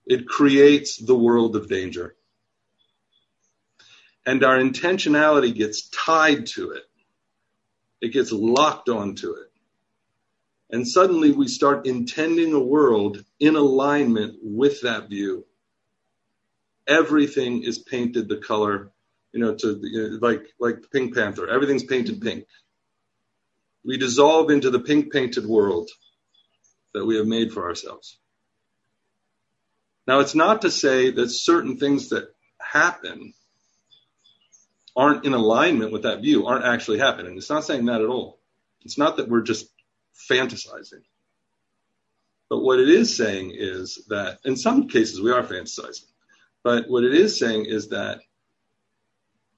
It 0.06 0.28
creates 0.28 0.98
the 0.98 1.16
world 1.16 1.56
of 1.56 1.68
danger. 1.68 2.14
And 4.24 4.44
our 4.44 4.56
intentionality 4.56 5.52
gets 5.52 5.88
tied 5.88 6.46
to 6.54 6.70
it. 6.70 6.84
It 8.00 8.12
gets 8.12 8.30
locked 8.30 8.88
onto 8.88 9.32
it. 9.32 9.50
And 10.70 10.86
suddenly 10.86 11.32
we 11.32 11.48
start 11.48 11.88
intending 11.88 12.52
a 12.52 12.60
world 12.60 13.24
in 13.40 13.56
alignment 13.56 14.36
with 14.42 14.82
that 14.82 15.08
view. 15.08 15.44
Everything 16.86 17.64
is 17.64 17.78
painted 17.80 18.28
the 18.28 18.36
color, 18.36 18.92
you 19.32 19.40
know, 19.40 19.56
to 19.56 19.80
you 19.82 20.10
know, 20.10 20.18
like 20.22 20.44
like 20.60 20.88
Pink 20.92 21.16
Panther. 21.16 21.48
Everything's 21.48 21.82
painted 21.82 22.20
pink. 22.20 22.46
We 23.84 23.98
dissolve 23.98 24.50
into 24.50 24.70
the 24.70 24.80
pink 24.80 25.12
painted 25.12 25.46
world 25.46 25.90
that 26.94 27.04
we 27.04 27.16
have 27.16 27.26
made 27.26 27.52
for 27.52 27.64
ourselves. 27.68 28.18
Now, 30.06 30.20
it's 30.20 30.34
not 30.34 30.62
to 30.62 30.70
say 30.70 31.10
that 31.10 31.30
certain 31.30 31.76
things 31.76 32.10
that 32.10 32.28
happen 32.60 33.32
aren't 34.96 35.24
in 35.24 35.34
alignment 35.34 35.92
with 35.92 36.02
that 36.02 36.20
view, 36.20 36.46
aren't 36.46 36.64
actually 36.64 36.98
happening. 36.98 37.36
It's 37.36 37.50
not 37.50 37.64
saying 37.64 37.86
that 37.86 38.00
at 38.00 38.08
all. 38.08 38.38
It's 38.82 38.98
not 38.98 39.16
that 39.16 39.28
we're 39.28 39.42
just 39.42 39.66
fantasizing. 40.30 41.02
But 42.48 42.60
what 42.60 42.78
it 42.78 42.88
is 42.88 43.16
saying 43.16 43.52
is 43.54 44.04
that 44.08 44.38
in 44.44 44.56
some 44.56 44.88
cases 44.88 45.20
we 45.20 45.32
are 45.32 45.42
fantasizing. 45.42 46.06
But 46.62 46.88
what 46.88 47.04
it 47.04 47.14
is 47.14 47.38
saying 47.38 47.66
is 47.66 47.88
that 47.88 48.20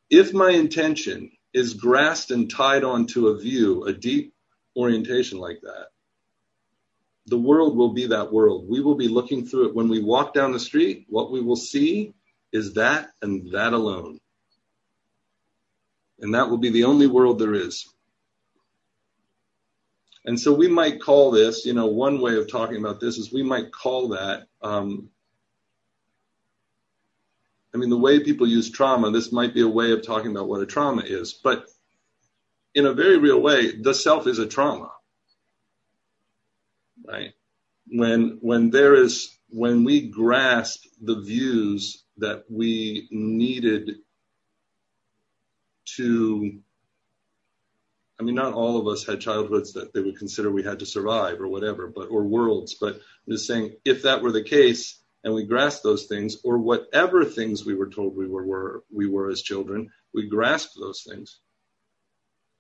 if 0.09 0.33
my 0.33 0.51
intention 0.51 1.33
is 1.57 1.73
grasped 1.73 2.33
and 2.33 2.51
tied 2.51 2.85
onto 2.85 3.29
a 3.29 3.39
view, 3.39 3.85
a 3.85 3.93
deep 3.93 4.35
orientation 4.77 5.39
like 5.39 5.59
that, 5.63 5.87
the 7.29 7.39
world 7.39 7.75
will 7.75 7.95
be 7.95 8.07
that 8.07 8.31
world. 8.31 8.69
We 8.69 8.81
will 8.81 8.95
be 8.95 9.09
looking 9.09 9.47
through 9.47 9.69
it. 9.69 9.75
When 9.75 9.89
we 9.89 10.03
walk 10.03 10.35
down 10.35 10.53
the 10.53 10.61
street, 10.61 11.07
what 11.09 11.33
we 11.33 11.41
will 11.41 11.57
see 11.57 12.13
is 12.53 12.75
that 12.75 13.09
and 13.23 13.51
that 13.53 13.73
alone. 13.73 14.19
And 16.21 16.35
that 16.35 16.51
will 16.51 16.59
be 16.59 16.69
the 16.69 16.85
only 16.85 17.07
world 17.07 17.39
there 17.39 17.55
is. 17.55 17.89
And 20.27 20.39
so 20.39 20.53
we 20.53 20.69
might 20.69 21.01
call 21.01 21.31
this, 21.31 21.65
you 21.65 21.73
know, 21.73 21.87
one 21.87 22.21
way 22.21 22.37
of 22.37 22.51
talking 22.51 22.77
about 22.77 23.01
this 23.01 23.17
is 23.17 23.33
we 23.33 23.43
might 23.43 23.73
call 23.73 24.09
that, 24.09 24.47
um, 24.61 25.09
I 27.77 27.79
mean, 27.79 27.91
the 27.91 27.99
way 27.99 28.21
people 28.21 28.49
use 28.49 28.71
trauma, 28.71 29.11
this 29.11 29.31
might 29.31 29.53
be 29.53 29.61
a 29.61 29.69
way 29.69 29.93
of 29.93 30.03
talking 30.03 30.31
about 30.31 30.49
what 30.49 30.63
a 30.63 30.67
trauma 30.67 31.03
is. 31.03 31.35
But 31.35 31.67
in 32.75 32.87
a 32.87 32.95
very 32.95 33.19
real 33.19 33.39
way, 33.39 33.71
the 33.77 33.93
self 33.93 34.27
is 34.27 34.39
a 34.39 34.47
trauma. 34.47 34.91
Right? 37.07 37.35
When 37.87 38.39
when 38.41 38.71
there 38.71 38.95
is 38.95 39.37
when 39.51 39.85
we 39.85 40.09
grasp 40.09 40.87
the 41.03 41.21
views 41.21 42.03
that 42.17 42.45
we 42.49 43.09
needed 43.11 43.97
to 45.97 46.59
I 48.19 48.23
mean, 48.23 48.37
not 48.37 48.55
all 48.55 48.81
of 48.81 48.89
us 48.89 49.05
had 49.05 49.21
childhoods 49.21 49.75
that 49.75 49.93
they 49.93 50.01
would 50.01 50.17
consider 50.17 50.51
we 50.51 50.63
had 50.63 50.79
to 50.79 50.87
survive 50.87 51.43
or 51.43 51.49
whatever, 51.49 51.89
but 51.89 52.09
or 52.09 52.25
worlds. 52.25 52.73
But 52.73 52.95
I'm 52.95 53.33
just 53.33 53.47
saying, 53.47 53.77
if 53.85 54.05
that 54.05 54.23
were 54.23 54.33
the 54.33 54.43
case, 54.43 54.99
and 55.27 55.35
we 55.35 55.43
grasp 55.43 55.83
those 55.83 56.07
things, 56.07 56.39
or 56.45 56.57
whatever 56.57 57.25
things 57.25 57.67
we 57.67 57.75
were 57.75 57.91
told 57.91 58.17
we 58.17 58.29
were, 58.29 58.47
were 58.47 58.85
we 58.93 59.09
were 59.09 59.29
as 59.29 59.43
children, 59.43 59.91
we 60.15 60.29
grasp 60.29 60.71
those 60.79 61.03
things. 61.03 61.41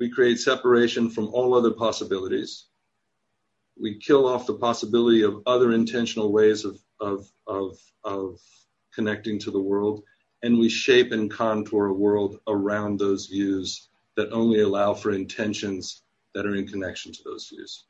We 0.00 0.10
create 0.10 0.40
separation 0.40 1.08
from 1.08 1.28
all 1.28 1.54
other 1.54 1.70
possibilities. 1.70 2.66
We 3.80 4.00
kill 4.00 4.26
off 4.26 4.48
the 4.48 4.58
possibility 4.58 5.22
of 5.22 5.44
other 5.46 5.70
intentional 5.72 6.32
ways 6.32 6.64
of 6.64 6.80
of 6.98 7.30
of, 7.46 7.78
of 8.02 8.40
connecting 8.92 9.38
to 9.40 9.52
the 9.52 9.62
world, 9.62 10.02
and 10.42 10.58
we 10.58 10.68
shape 10.68 11.12
and 11.12 11.30
contour 11.30 11.86
a 11.86 11.92
world 11.92 12.40
around 12.48 12.98
those 12.98 13.26
views 13.26 13.88
that 14.16 14.32
only 14.32 14.62
allow 14.62 14.92
for 14.92 15.12
intentions 15.12 16.02
that 16.34 16.46
are 16.46 16.56
in 16.56 16.66
connection 16.66 17.12
to 17.12 17.22
those 17.22 17.46
views. 17.46 17.84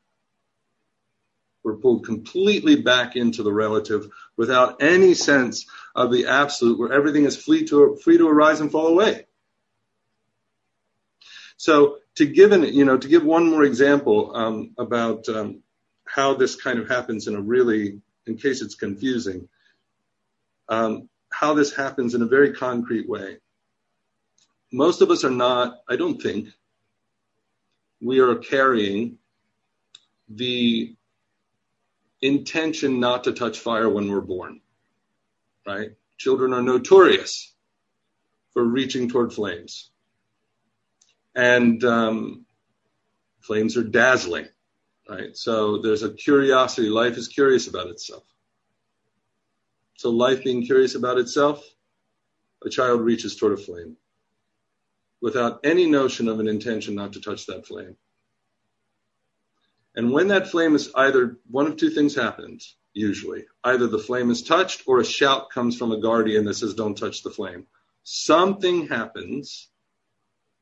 We're 1.67 1.75
pulled 1.75 2.05
completely 2.05 2.77
back 2.77 3.17
into 3.17 3.43
the 3.43 3.51
relative 3.51 4.09
without 4.37 4.81
any 4.81 5.13
sense 5.13 5.65
of 5.93 6.13
the 6.13 6.27
absolute 6.27 6.79
where 6.79 6.93
everything 6.93 7.25
is 7.25 7.35
free 7.35 7.65
to, 7.65 7.97
free 8.01 8.17
to 8.17 8.29
arise 8.29 8.61
and 8.61 8.71
fall 8.71 8.87
away. 8.87 9.25
So 11.57 11.97
to 12.15 12.25
give 12.25 12.53
an, 12.53 12.63
you 12.63 12.85
know, 12.85 12.97
to 12.97 13.07
give 13.09 13.25
one 13.25 13.49
more 13.49 13.65
example 13.65 14.33
um, 14.33 14.75
about 14.77 15.27
um, 15.27 15.61
how 16.05 16.35
this 16.35 16.55
kind 16.55 16.79
of 16.79 16.87
happens 16.87 17.27
in 17.27 17.35
a 17.35 17.41
really, 17.41 17.99
in 18.27 18.37
case 18.37 18.61
it's 18.61 18.75
confusing, 18.75 19.49
um, 20.69 21.09
how 21.33 21.53
this 21.53 21.75
happens 21.75 22.15
in 22.15 22.21
a 22.21 22.27
very 22.27 22.53
concrete 22.53 23.09
way. 23.09 23.39
Most 24.71 25.01
of 25.01 25.11
us 25.11 25.25
are 25.25 25.29
not, 25.31 25.81
I 25.89 25.97
don't 25.97 26.21
think, 26.21 26.47
we 27.99 28.19
are 28.19 28.35
carrying 28.35 29.17
the 30.29 30.96
intention 32.21 32.99
not 32.99 33.25
to 33.25 33.33
touch 33.33 33.59
fire 33.59 33.89
when 33.89 34.09
we're 34.09 34.21
born, 34.21 34.61
right? 35.65 35.91
Children 36.17 36.53
are 36.53 36.61
notorious 36.61 37.53
for 38.53 38.63
reaching 38.63 39.09
toward 39.09 39.33
flames. 39.33 39.91
And 41.35 41.83
um, 41.83 42.45
flames 43.41 43.77
are 43.77 43.83
dazzling, 43.83 44.47
right? 45.07 45.35
So 45.35 45.79
there's 45.81 46.03
a 46.03 46.09
curiosity. 46.11 46.89
Life 46.89 47.17
is 47.17 47.27
curious 47.27 47.67
about 47.67 47.87
itself. 47.87 48.23
So 49.97 50.09
life 50.09 50.43
being 50.43 50.65
curious 50.65 50.95
about 50.95 51.17
itself, 51.17 51.63
a 52.63 52.69
child 52.69 53.01
reaches 53.01 53.35
toward 53.35 53.53
a 53.53 53.57
flame 53.57 53.97
without 55.21 55.59
any 55.63 55.87
notion 55.89 56.27
of 56.27 56.39
an 56.39 56.47
intention 56.47 56.95
not 56.95 57.13
to 57.13 57.21
touch 57.21 57.45
that 57.47 57.65
flame. 57.65 57.95
And 59.97 60.11
when 60.11 60.27
that 60.27 60.49
flame 60.49 60.75
is 60.75 60.91
either 60.93 61.39
one 61.49 61.65
of 61.65 61.75
two 61.75 61.89
things 61.89 62.13
happens, 62.13 62.75
usually. 62.93 63.45
Either 63.63 63.87
the 63.87 63.97
flame 63.97 64.29
is 64.29 64.43
touched 64.43 64.83
or 64.85 64.99
a 64.99 65.03
shout 65.03 65.49
comes 65.49 65.75
from 65.75 65.91
a 65.91 65.99
guardian 65.99 66.45
that 66.45 66.53
says, 66.53 66.75
don't 66.75 66.95
touch 66.95 67.23
the 67.23 67.31
flame. 67.31 67.65
Something 68.03 68.87
happens 68.89 69.69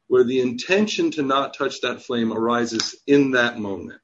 where 0.07 0.23
the 0.23 0.39
intention 0.39 1.11
to 1.11 1.21
not 1.21 1.53
touch 1.53 1.81
that 1.81 2.01
flame 2.01 2.31
arises 2.31 2.95
in 3.07 3.31
that 3.31 3.59
moment. 3.59 3.99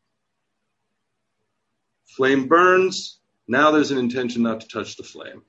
Flame 2.08 2.50
burns. 2.50 3.18
Now 3.48 3.72
there's 3.72 3.92
an 3.92 4.00
intention 4.00 4.44
not 4.44 4.60
to 4.60 4.68
touch 4.68 4.98
the 4.98 5.04
flame. 5.04 5.44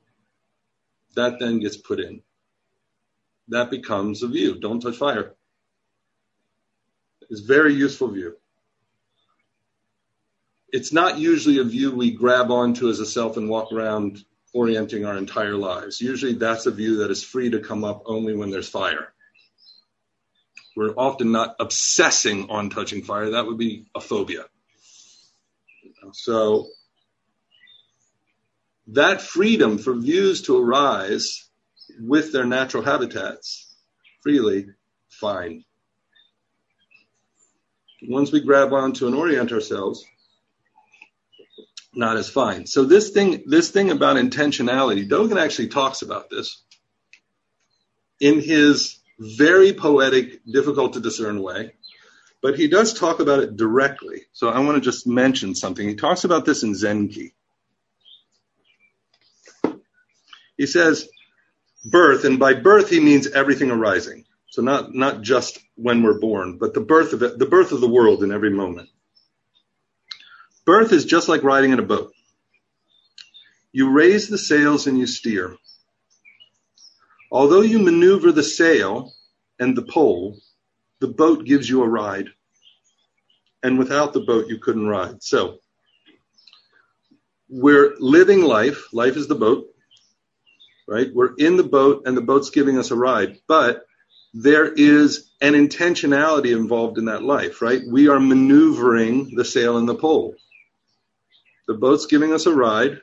That 1.16 1.40
then 1.40 1.58
gets 1.58 1.76
put 1.76 1.98
in. 1.98 2.22
That 3.48 3.68
becomes 3.68 4.22
a 4.22 4.28
view. 4.28 4.60
Don't 4.60 4.78
touch 4.78 4.96
fire. 4.96 5.34
It's 7.28 7.40
a 7.40 7.46
very 7.46 7.74
useful 7.74 8.06
view 8.06 8.36
it's 10.72 10.92
not 10.92 11.18
usually 11.18 11.58
a 11.58 11.64
view 11.64 11.94
we 11.94 12.10
grab 12.10 12.50
onto 12.50 12.88
as 12.88 12.98
a 12.98 13.06
self 13.06 13.36
and 13.36 13.48
walk 13.48 13.72
around 13.72 14.24
orienting 14.54 15.04
our 15.04 15.16
entire 15.16 15.54
lives. 15.54 16.00
Usually 16.00 16.32
that's 16.32 16.66
a 16.66 16.70
view 16.70 16.98
that 16.98 17.10
is 17.10 17.22
free 17.22 17.50
to 17.50 17.60
come 17.60 17.84
up 17.84 18.02
only 18.06 18.34
when 18.34 18.50
there's 18.50 18.68
fire. 18.68 19.12
We're 20.74 20.94
often 20.96 21.32
not 21.32 21.56
obsessing 21.60 22.48
on 22.50 22.70
touching 22.70 23.02
fire. 23.02 23.30
That 23.30 23.46
would 23.46 23.58
be 23.58 23.86
a 23.94 24.00
phobia. 24.00 24.46
So 26.12 26.68
that 28.88 29.20
freedom 29.20 29.76
for 29.76 29.94
views 29.94 30.42
to 30.42 30.58
arise 30.58 31.48
with 32.00 32.32
their 32.32 32.46
natural 32.46 32.82
habitats 32.82 33.76
freely, 34.22 34.68
fine. 35.10 35.64
Once 38.02 38.32
we 38.32 38.40
grab 38.40 38.72
onto 38.72 39.06
and 39.06 39.14
orient 39.14 39.52
ourselves, 39.52 40.04
not 41.94 42.16
as 42.16 42.28
fine. 42.28 42.66
So 42.66 42.84
this 42.84 43.10
thing, 43.10 43.44
this 43.46 43.70
thing 43.70 43.90
about 43.90 44.16
intentionality, 44.16 45.08
Dogen 45.08 45.40
actually 45.40 45.68
talks 45.68 46.02
about 46.02 46.30
this 46.30 46.62
in 48.20 48.40
his 48.40 48.98
very 49.18 49.72
poetic, 49.72 50.44
difficult 50.44 50.94
to 50.94 51.00
discern 51.00 51.42
way, 51.42 51.74
but 52.40 52.58
he 52.58 52.68
does 52.68 52.94
talk 52.94 53.20
about 53.20 53.40
it 53.40 53.56
directly. 53.56 54.22
So 54.32 54.48
I 54.48 54.60
want 54.60 54.76
to 54.76 54.80
just 54.80 55.06
mention 55.06 55.54
something. 55.54 55.86
He 55.86 55.94
talks 55.94 56.24
about 56.24 56.44
this 56.44 56.62
in 56.62 56.72
Zenki. 56.72 57.32
He 60.56 60.66
says 60.66 61.08
birth, 61.84 62.24
and 62.24 62.38
by 62.38 62.54
birth 62.54 62.90
he 62.90 63.00
means 63.00 63.26
everything 63.26 63.70
arising. 63.70 64.24
So 64.50 64.62
not, 64.62 64.94
not 64.94 65.22
just 65.22 65.58
when 65.76 66.02
we're 66.02 66.20
born, 66.20 66.58
but 66.58 66.74
the 66.74 66.80
birth 66.80 67.12
of 67.12 67.22
it, 67.22 67.38
the 67.38 67.46
birth 67.46 67.72
of 67.72 67.80
the 67.80 67.88
world 67.88 68.22
in 68.22 68.32
every 68.32 68.50
moment. 68.50 68.88
Birth 70.64 70.92
is 70.92 71.04
just 71.04 71.28
like 71.28 71.42
riding 71.42 71.72
in 71.72 71.80
a 71.80 71.84
boat. 71.84 72.12
You 73.72 73.90
raise 73.90 74.28
the 74.28 74.38
sails 74.38 74.86
and 74.86 74.98
you 74.98 75.06
steer. 75.06 75.56
Although 77.32 77.62
you 77.62 77.78
maneuver 77.78 78.30
the 78.30 78.42
sail 78.42 79.12
and 79.58 79.76
the 79.76 79.82
pole, 79.82 80.38
the 81.00 81.08
boat 81.08 81.44
gives 81.44 81.68
you 81.68 81.82
a 81.82 81.88
ride. 81.88 82.28
And 83.62 83.78
without 83.78 84.12
the 84.12 84.20
boat, 84.20 84.48
you 84.48 84.58
couldn't 84.58 84.86
ride. 84.86 85.22
So 85.22 85.58
we're 87.48 87.94
living 87.98 88.42
life. 88.42 88.92
Life 88.92 89.16
is 89.16 89.28
the 89.28 89.34
boat, 89.34 89.66
right? 90.86 91.08
We're 91.12 91.34
in 91.36 91.56
the 91.56 91.64
boat 91.64 92.02
and 92.06 92.16
the 92.16 92.22
boat's 92.22 92.50
giving 92.50 92.78
us 92.78 92.90
a 92.90 92.96
ride. 92.96 93.38
But 93.48 93.84
there 94.34 94.66
is 94.72 95.30
an 95.40 95.54
intentionality 95.54 96.56
involved 96.56 96.98
in 96.98 97.06
that 97.06 97.22
life, 97.22 97.62
right? 97.62 97.82
We 97.86 98.08
are 98.08 98.20
maneuvering 98.20 99.34
the 99.34 99.44
sail 99.44 99.76
and 99.76 99.88
the 99.88 99.94
pole. 99.94 100.34
The 101.68 101.74
boat's 101.74 102.06
giving 102.06 102.32
us 102.32 102.46
a 102.46 102.54
ride, 102.54 103.00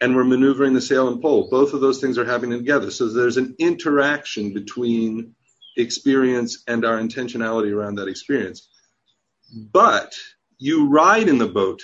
and 0.00 0.14
we're 0.14 0.24
maneuvering 0.24 0.74
the 0.74 0.80
sail 0.80 1.08
and 1.08 1.20
pole. 1.20 1.48
Both 1.50 1.72
of 1.72 1.80
those 1.80 2.00
things 2.00 2.18
are 2.18 2.24
happening 2.24 2.58
together. 2.58 2.90
So 2.90 3.08
there's 3.08 3.36
an 3.36 3.56
interaction 3.58 4.54
between 4.54 5.34
experience 5.76 6.62
and 6.66 6.84
our 6.84 6.98
intentionality 6.98 7.74
around 7.74 7.96
that 7.96 8.08
experience. 8.08 8.68
But 9.72 10.14
you 10.58 10.88
ride 10.88 11.28
in 11.28 11.38
the 11.38 11.48
boat, 11.48 11.82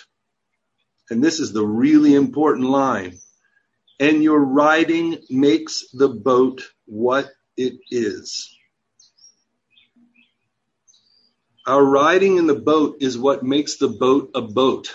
and 1.11 1.23
this 1.23 1.41
is 1.41 1.53
the 1.53 1.67
really 1.67 2.15
important 2.15 2.69
line, 2.69 3.19
and 3.99 4.23
your 4.23 4.41
riding 4.41 5.19
makes 5.31 5.85
the 5.93 6.09
boat 6.09 6.63
what 6.87 7.31
it 7.57 7.75
is. 7.91 8.54
Our 11.67 11.83
riding 11.83 12.37
in 12.37 12.47
the 12.47 12.55
boat 12.55 12.99
is 13.01 13.17
what 13.17 13.43
makes 13.43 13.77
the 13.77 13.89
boat 13.89 14.31
a 14.35 14.43
boat. 14.43 14.95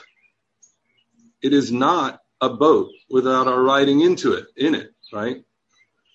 It 1.41 1.53
is 1.53 1.71
not 1.71 2.21
a 2.41 2.49
boat 2.49 2.89
without 3.10 3.47
our 3.47 3.62
riding 3.62 4.01
into 4.01 4.34
it, 4.34 4.45
in 4.55 4.75
it, 4.75 4.93
right? 5.12 5.43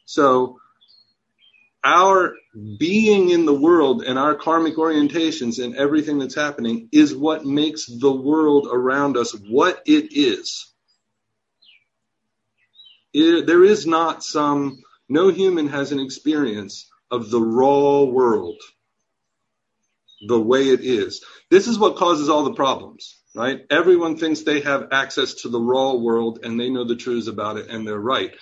So 0.04 0.60
our 1.82 2.34
being 2.78 3.30
in 3.30 3.46
the 3.46 3.54
world 3.54 4.04
and 4.04 4.18
our 4.18 4.34
karmic 4.36 4.76
orientations 4.76 5.62
and 5.62 5.76
everything 5.76 6.18
that's 6.18 6.34
happening 6.34 6.88
is 6.92 7.14
what 7.14 7.44
makes 7.44 7.86
the 7.86 8.12
world 8.12 8.68
around 8.70 9.16
us 9.16 9.34
what 9.48 9.82
it 9.86 10.16
is. 10.16 10.72
It, 13.12 13.46
there 13.46 13.64
is 13.64 13.86
not 13.86 14.22
some, 14.22 14.82
no 15.08 15.28
human 15.28 15.68
has 15.68 15.92
an 15.92 16.00
experience 16.00 16.88
of 17.10 17.30
the 17.30 17.40
raw 17.40 18.02
world 18.04 18.60
the 20.26 20.40
way 20.40 20.68
it 20.68 20.80
is. 20.80 21.24
This 21.50 21.66
is 21.68 21.78
what 21.78 21.96
causes 21.96 22.28
all 22.28 22.44
the 22.44 22.54
problems, 22.54 23.18
right? 23.34 23.60
Everyone 23.70 24.16
thinks 24.16 24.40
they 24.42 24.60
have 24.60 24.88
access 24.92 25.34
to 25.42 25.48
the 25.48 25.60
raw 25.60 25.94
world 25.94 26.40
and 26.42 26.58
they 26.58 26.70
know 26.70 26.84
the 26.84 26.96
truths 26.96 27.26
about 27.28 27.56
it 27.56 27.68
and 27.68 27.86
they're 27.86 27.98
right. 27.98 28.32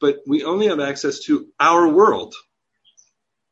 But 0.00 0.18
we 0.26 0.44
only 0.44 0.68
have 0.68 0.80
access 0.80 1.20
to 1.24 1.48
our 1.58 1.88
world. 1.88 2.34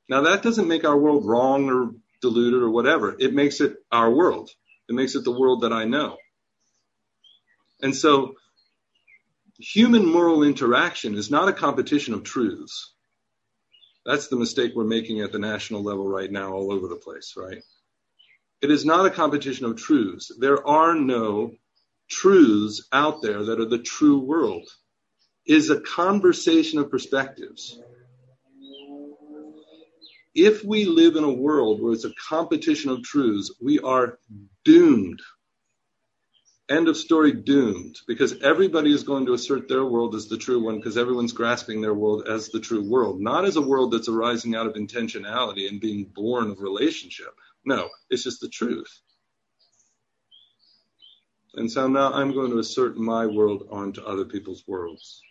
Now 0.09 0.22
that 0.22 0.42
doesn't 0.42 0.68
make 0.68 0.85
our 0.85 0.96
world 0.96 1.26
wrong 1.26 1.68
or 1.68 1.90
deluded 2.20 2.62
or 2.62 2.70
whatever. 2.70 3.16
It 3.18 3.35
makes 3.35 3.61
it 3.61 3.76
our 3.90 4.11
world. 4.11 4.50
It 4.88 4.94
makes 4.94 5.14
it 5.16 5.24
the 5.24 5.38
world 5.38 5.62
that 5.62 5.72
I 5.72 5.85
know. 5.85 6.16
And 7.83 7.94
so 7.94 8.35
human 9.59 10.07
moral 10.07 10.42
interaction 10.42 11.14
is 11.14 11.31
not 11.31 11.48
a 11.48 11.52
competition 11.52 12.14
of 12.14 12.22
truths. 12.22 12.92
That's 14.07 14.29
the 14.29 14.37
mistake 14.37 14.73
we're 14.77 14.85
making 14.85 15.21
at 15.21 15.33
the 15.33 15.38
national 15.40 15.83
level 15.83 16.07
right 16.07 16.31
now, 16.31 16.53
all 16.53 16.73
over 16.73 16.87
the 16.87 16.95
place, 16.95 17.35
right? 17.37 17.61
It 18.62 18.71
is 18.71 18.85
not 18.85 19.05
a 19.05 19.11
competition 19.11 19.66
of 19.66 19.77
truths. 19.77 20.31
There 20.38 20.64
are 20.66 20.95
no 20.95 21.51
truths 22.09 22.87
out 22.92 23.21
there 23.21 23.42
that 23.42 23.59
are 23.59 23.69
the 23.69 23.81
true 23.81 24.21
world. 24.21 24.64
It 25.45 25.57
is 25.57 25.71
a 25.71 25.81
conversation 25.81 26.79
of 26.79 26.88
perspectives. 26.88 27.81
If 30.37 30.62
we 30.64 30.85
live 30.85 31.16
in 31.16 31.25
a 31.25 31.33
world 31.33 31.83
where 31.83 31.92
it's 31.92 32.05
a 32.05 32.14
competition 32.29 32.90
of 32.92 33.03
truths, 33.03 33.53
we 33.61 33.81
are 33.81 34.21
doomed 34.64 35.21
end 36.68 36.88
of 36.88 36.96
story 36.96 37.33
doomed 37.33 37.96
because 38.09 38.40
everybody 38.40 38.92
is 38.92 39.05
going 39.05 39.26
to 39.26 39.35
assert 39.35 39.68
their 39.68 39.85
world 39.85 40.14
as 40.14 40.26
the 40.26 40.37
true 40.37 40.62
one 40.62 40.76
because 40.76 40.98
everyone's 40.98 41.33
grasping 41.33 41.81
their 41.81 41.94
world 41.94 42.26
as 42.29 42.48
the 42.48 42.61
true 42.61 42.83
world, 42.83 43.20
not 43.20 43.44
as 43.44 43.57
a 43.57 43.62
world 43.62 43.92
that's 43.92 44.09
arising 44.09 44.55
out 44.55 44.66
of 44.66 44.74
intentionality 44.74 45.68
and 45.68 45.81
being 45.81 46.05
born 46.05 46.50
of 46.50 46.61
relationship. 46.61 47.33
No, 47.64 47.88
it's 48.11 48.24
just 48.24 48.40
the 48.40 48.48
truth. 48.48 49.00
And 51.55 51.70
so 51.70 51.88
now 51.88 52.12
I'm 52.12 52.33
going 52.33 52.50
to 52.50 52.59
assert 52.59 52.96
my 52.96 53.26
world 53.26 53.68
onto 53.70 54.02
other 54.02 54.24
people's 54.24 54.64
worlds. 54.66 55.22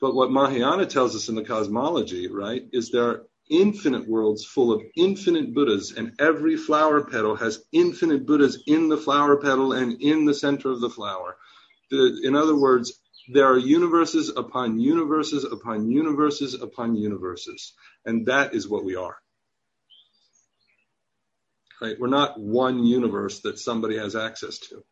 But 0.00 0.14
what 0.14 0.30
Mahayana 0.30 0.86
tells 0.86 1.16
us 1.16 1.28
in 1.28 1.34
the 1.34 1.44
cosmology, 1.44 2.28
right, 2.28 2.62
is 2.72 2.90
there 2.90 3.22
infinite 3.50 4.08
worlds 4.08 4.44
full 4.44 4.72
of 4.72 4.82
infinite 4.96 5.54
Buddhas, 5.54 5.92
and 5.92 6.12
every 6.18 6.56
flower 6.56 7.04
petal 7.04 7.36
has 7.36 7.64
infinite 7.72 8.26
Buddhas 8.26 8.62
in 8.66 8.88
the 8.88 8.96
flower 8.96 9.36
petal 9.36 9.72
and 9.72 10.00
in 10.00 10.24
the 10.24 10.34
center 10.34 10.70
of 10.70 10.80
the 10.80 10.90
flower. 10.90 11.36
The, 11.90 12.20
in 12.24 12.34
other 12.34 12.56
words, 12.56 13.00
there 13.28 13.46
are 13.46 13.58
universes 13.58 14.30
upon 14.36 14.78
universes 14.78 15.44
upon 15.44 15.90
universes 15.90 16.54
upon 16.54 16.96
universes. 16.96 17.72
And 18.04 18.26
that 18.26 18.54
is 18.54 18.68
what 18.68 18.84
we 18.84 18.96
are. 18.96 19.16
Right? 21.80 21.96
We're 21.98 22.08
not 22.08 22.40
one 22.40 22.84
universe 22.84 23.40
that 23.40 23.58
somebody 23.58 23.98
has 23.98 24.16
access 24.16 24.58
to. 24.58 24.84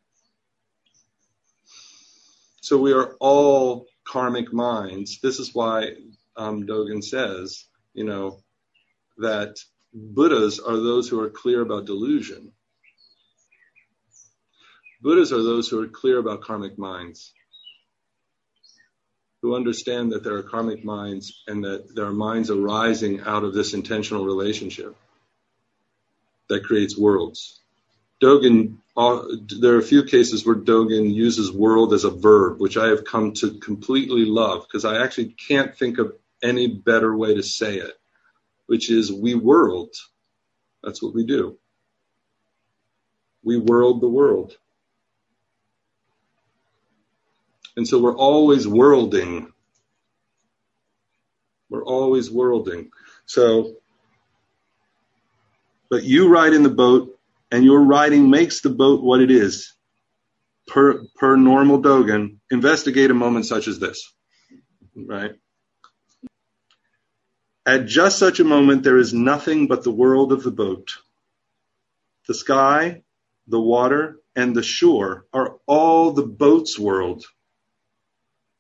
So 2.61 2.79
we 2.79 2.93
are 2.93 3.15
all 3.21 3.87
karmic 4.05 4.53
minds. 4.53 5.21
This 5.21 5.39
is 5.39 5.55
why 5.55 5.91
um, 6.37 6.67
Dogen 6.67 7.03
says, 7.03 7.65
you 7.95 8.05
know, 8.05 8.41
that 9.19 9.57
Buddhas 9.95 10.59
are 10.59 10.77
those 10.77 11.09
who 11.09 11.21
are 11.21 11.31
clear 11.31 11.63
about 11.63 11.87
delusion. 11.87 12.53
Buddhas 15.01 15.33
are 15.33 15.43
those 15.43 15.69
who 15.69 15.83
are 15.83 15.89
clear 15.89 16.19
about 16.19 16.43
karmic 16.43 16.77
minds, 16.77 17.33
who 19.43 19.55
understand 19.55 20.13
that 20.13 20.25
there 20.25 20.35
are 20.35 20.43
karmic 20.43 20.85
minds 20.85 21.43
and 21.47 21.65
that 21.65 21.95
there 21.95 22.07
are 22.07 22.13
minds 22.13 22.51
arising 22.51 23.21
out 23.21 23.45
of 23.45 23.55
this 23.55 23.75
intentional 23.75 24.25
relationship 24.25 24.97
that 26.49 26.65
creates 26.65 26.99
worlds. 26.99 27.61
Dogen, 28.23 28.79
uh, 28.97 29.23
there 29.61 29.75
are 29.75 29.79
a 29.79 29.83
few 29.83 30.05
cases 30.05 30.47
where 30.47 30.55
Dogen 30.55 31.13
uses 31.13 31.53
world 31.53 31.93
as 31.93 32.05
a 32.05 32.11
verb, 32.11 32.59
which 32.61 32.77
I 32.77 32.87
have 32.87 33.05
come 33.05 33.33
to 33.35 33.59
completely 33.59 34.25
love 34.25 34.67
because 34.67 34.85
I 34.85 35.03
actually 35.03 35.35
can't 35.49 35.77
think 35.77 35.99
of 35.99 36.15
any 36.45 36.69
better 36.69 37.17
way 37.17 37.35
to 37.35 37.43
say 37.43 37.79
it, 37.79 37.95
which 38.67 38.91
is 38.91 39.13
we 39.13 39.35
world. 39.35 39.91
That's 40.83 41.03
what 41.03 41.15
we 41.15 41.25
do. 41.25 41.59
We 43.43 43.59
world 43.59 44.01
the 44.01 44.09
world. 44.09 44.57
And 47.77 47.89
so 47.89 48.01
we're 48.01 48.17
always 48.17 48.69
worlding. 48.69 49.53
We're 51.69 51.85
always 51.85 52.31
worlding. 52.31 52.91
So, 53.27 53.75
but 55.91 56.05
you 56.05 56.29
ride 56.29 56.53
in 56.53 56.63
the 56.63 56.71
boat 56.71 57.19
and 57.51 57.65
your 57.65 57.83
riding 57.83 58.31
makes 58.31 58.61
the 58.61 58.71
boat 58.71 59.03
what 59.03 59.21
it 59.21 59.31
is. 59.31 59.75
Per, 60.67 61.05
per 61.17 61.37
normal 61.37 61.83
Dogen, 61.83 62.39
investigate 62.51 63.11
a 63.11 63.15
moment 63.15 63.47
such 63.47 63.69
as 63.69 63.79
this. 63.79 64.13
Right? 64.97 65.33
At 67.67 67.87
just 67.87 68.19
such 68.19 68.41
a 68.41 68.45
moment, 68.45 68.83
there 68.83 68.99
is 68.99 69.15
nothing 69.15 69.67
but 69.67 69.85
the 69.85 69.91
world 69.91 70.33
of 70.33 70.43
the 70.43 70.51
boat. 70.51 70.99
The 72.27 72.35
sky, 72.35 73.03
the 73.47 73.61
water, 73.61 74.21
and 74.37 74.55
the 74.55 74.63
shore 74.63 75.27
are 75.33 75.57
all 75.67 76.13
the 76.13 76.27
boat's 76.27 76.79
world 76.79 77.25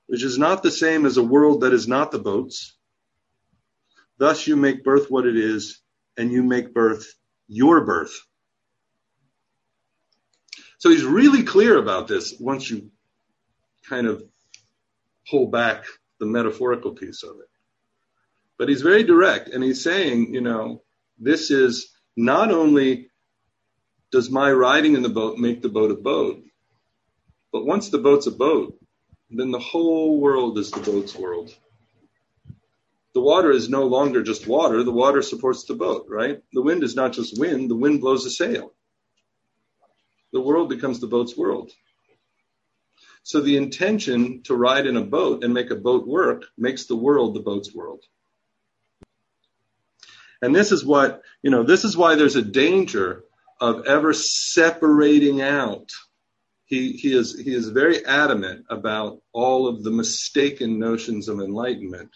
which 0.06 0.22
is 0.22 0.38
not 0.38 0.62
the 0.62 0.70
same 0.70 1.06
as 1.06 1.16
a 1.16 1.22
world 1.22 1.62
that 1.62 1.72
is 1.72 1.88
not 1.88 2.10
the 2.10 2.18
boat's. 2.18 2.76
Thus 4.18 4.46
you 4.46 4.56
make 4.56 4.84
birth 4.84 5.10
what 5.10 5.26
it 5.26 5.36
is, 5.36 5.80
and 6.16 6.30
you 6.30 6.42
make 6.42 6.74
birth 6.74 7.06
your 7.48 7.84
birth. 7.84 8.20
So 10.78 10.90
he's 10.90 11.04
really 11.04 11.42
clear 11.42 11.78
about 11.78 12.08
this 12.08 12.34
once 12.38 12.70
you 12.70 12.90
kind 13.88 14.06
of 14.06 14.22
pull 15.28 15.46
back 15.46 15.84
the 16.20 16.26
metaphorical 16.26 16.92
piece 16.92 17.22
of 17.22 17.36
it. 17.40 17.48
But 18.58 18.68
he's 18.68 18.82
very 18.82 19.02
direct, 19.02 19.48
and 19.48 19.64
he's 19.64 19.82
saying, 19.82 20.32
you 20.32 20.40
know, 20.40 20.82
this 21.18 21.50
is 21.50 21.92
not 22.16 22.50
only 22.50 23.10
does 24.12 24.30
my 24.30 24.52
riding 24.52 24.94
in 24.94 25.02
the 25.02 25.08
boat 25.08 25.38
make 25.38 25.60
the 25.60 25.68
boat 25.68 25.90
a 25.90 25.96
boat, 25.96 26.42
but 27.52 27.66
once 27.66 27.88
the 27.88 27.98
boat's 27.98 28.26
a 28.26 28.30
boat, 28.30 28.78
then 29.30 29.50
the 29.50 29.58
whole 29.58 30.20
world 30.20 30.58
is 30.58 30.70
the 30.70 30.80
boat's 30.80 31.16
world. 31.16 31.52
The 33.14 33.20
water 33.20 33.50
is 33.50 33.68
no 33.68 33.86
longer 33.86 34.22
just 34.22 34.46
water, 34.46 34.82
the 34.82 34.92
water 34.92 35.22
supports 35.22 35.64
the 35.64 35.74
boat, 35.74 36.06
right? 36.08 36.42
The 36.52 36.62
wind 36.62 36.82
is 36.82 36.96
not 36.96 37.12
just 37.12 37.38
wind, 37.38 37.70
the 37.70 37.76
wind 37.76 38.00
blows 38.00 38.26
a 38.26 38.30
sail. 38.30 38.72
The 40.32 40.40
world 40.40 40.68
becomes 40.68 41.00
the 41.00 41.06
boat's 41.06 41.36
world. 41.36 41.70
So 43.22 43.40
the 43.40 43.56
intention 43.56 44.42
to 44.44 44.54
ride 44.56 44.86
in 44.86 44.96
a 44.96 45.04
boat 45.04 45.44
and 45.44 45.54
make 45.54 45.70
a 45.70 45.76
boat 45.76 46.06
work 46.06 46.44
makes 46.58 46.86
the 46.86 46.96
world 46.96 47.34
the 47.34 47.40
boat's 47.40 47.74
world. 47.74 48.04
And 50.44 50.54
this 50.54 50.72
is 50.72 50.84
what, 50.84 51.22
you 51.42 51.50
know, 51.50 51.62
this 51.62 51.84
is 51.84 51.96
why 51.96 52.16
there's 52.16 52.36
a 52.36 52.42
danger 52.42 53.24
of 53.60 53.86
ever 53.86 54.12
separating 54.12 55.40
out 55.40 55.90
he, 56.66 56.92
he, 56.92 57.14
is, 57.14 57.38
he 57.38 57.54
is 57.54 57.68
very 57.68 58.04
adamant 58.04 58.66
about 58.68 59.22
all 59.32 59.68
of 59.68 59.82
the 59.82 59.90
mistaken 59.90 60.78
notions 60.78 61.28
of 61.28 61.40
enlightenment, 61.40 62.10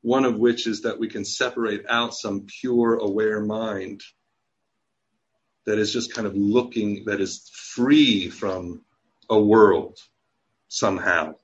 one 0.00 0.24
of 0.24 0.36
which 0.36 0.68
is 0.68 0.82
that 0.82 1.00
we 1.00 1.08
can 1.08 1.24
separate 1.24 1.84
out 1.88 2.14
some 2.14 2.46
pure 2.46 2.94
aware 2.94 3.40
mind 3.40 4.02
that 5.66 5.78
is 5.78 5.92
just 5.92 6.14
kind 6.14 6.26
of 6.26 6.36
looking, 6.36 7.04
that 7.06 7.20
is 7.20 7.50
free 7.52 8.28
from 8.28 8.84
a 9.28 9.40
world 9.40 9.98
somehow. 10.68 11.34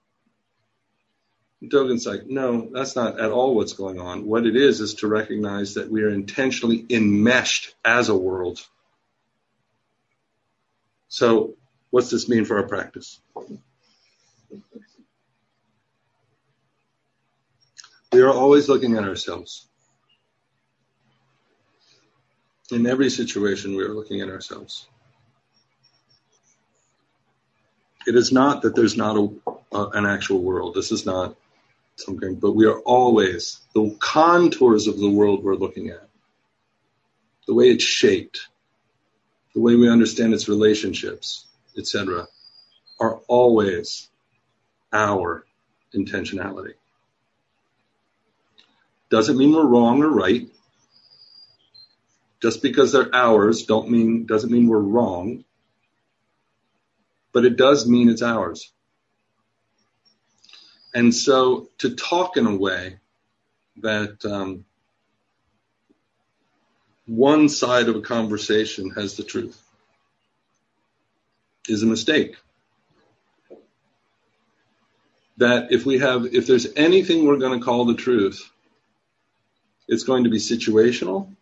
Dogen's 1.62 2.07
like, 2.07 2.27
no, 2.27 2.68
that's 2.73 2.94
not 2.94 3.18
at 3.18 3.33
all 3.33 3.55
what's 3.55 3.73
going 3.73 3.99
on. 3.99 4.25
What 4.27 4.47
it 4.47 4.57
is 4.57 4.81
is 4.81 4.94
to 4.94 5.09
recognize 5.09 5.75
that 5.75 5.90
we 5.90 6.03
are 6.03 6.11
intentionally 6.11 6.87
enmeshed 6.88 7.75
as 7.85 8.09
a 8.09 8.16
world. 8.16 8.61
So 11.09 11.57
What's 11.90 12.11
this 12.11 12.29
mean 12.29 12.44
for 12.44 12.59
our 12.59 12.66
practice? 12.66 13.21
We 18.12 18.21
are 18.21 18.31
always 18.31 18.68
looking 18.68 18.97
at 18.97 19.05
ourselves. 19.05 19.66
In 22.71 22.87
every 22.87 23.09
situation, 23.09 23.77
we 23.77 23.85
are 23.85 23.94
looking 23.94 24.21
at 24.21 24.29
ourselves. 24.29 24.87
It 28.07 28.14
is 28.14 28.33
not 28.33 28.62
that 28.62 28.75
there's 28.75 28.97
not 28.97 29.16
a, 29.16 29.31
uh, 29.73 29.88
an 29.90 30.07
actual 30.07 30.42
world. 30.42 30.75
This 30.75 30.92
is 30.92 31.07
not 31.07 31.37
something, 32.00 32.37
but 32.37 32.52
we 32.52 32.66
are 32.66 32.80
always 32.80 33.61
the 33.74 33.96
contours 33.98 34.87
of 34.87 34.98
the 34.98 35.11
world 35.11 35.42
we're 35.42 35.54
looking 35.54 35.88
at, 35.88 36.08
the 37.46 37.54
way 37.54 37.70
it's 37.70 37.84
shaped, 37.84 38.48
the 39.54 39.61
way 39.61 39.74
we 39.74 39.90
understand 39.90 40.34
its 40.34 40.48
relationships, 40.48 41.46
etc., 41.76 42.26
are 43.00 43.20
always 43.28 44.08
our 44.92 45.44
intentionality. 45.94 46.74
Doesn't 49.11 49.38
mean 49.38 49.52
we're 49.52 49.66
wrong 49.66 50.02
or 50.02 50.11
right. 50.11 50.48
Just 52.42 52.62
because 52.62 52.92
they're 52.92 53.14
ours 53.14 53.64
don't 53.64 53.90
mean 53.90 54.26
doesn't 54.26 54.50
mean 54.50 54.68
we're 54.68 54.78
wrong. 54.78 55.44
But 57.32 57.44
it 57.44 57.56
does 57.56 57.88
mean 57.88 58.08
it's 58.08 58.22
ours. 58.22 58.72
And 60.94 61.14
so 61.14 61.68
to 61.79 61.94
talk 61.94 62.37
in 62.37 62.46
a 62.46 62.57
way 62.57 62.98
that 63.79 64.24
um, 64.24 64.64
one 67.07 67.48
side 67.48 67.88
of 67.88 67.96
a 67.96 68.01
conversation 68.01 68.90
has 68.90 69.16
the 69.16 69.24
truth 69.24 69.61
is 71.68 71.83
a 71.83 71.87
mistake. 71.87 72.37
That 75.37 75.70
if 75.70 75.87
we 75.87 75.98
have, 75.98 76.27
if 76.27 76.46
there's 76.46 76.66
anything 76.74 77.27
we're 77.27 77.37
going 77.37 77.59
to 77.59 77.64
call 77.64 77.85
the 77.85 77.94
truth, 77.94 78.51
it's 79.87 80.05
going 80.05 80.24
to 80.24 80.31
be 80.31 80.38
situational 80.38 81.35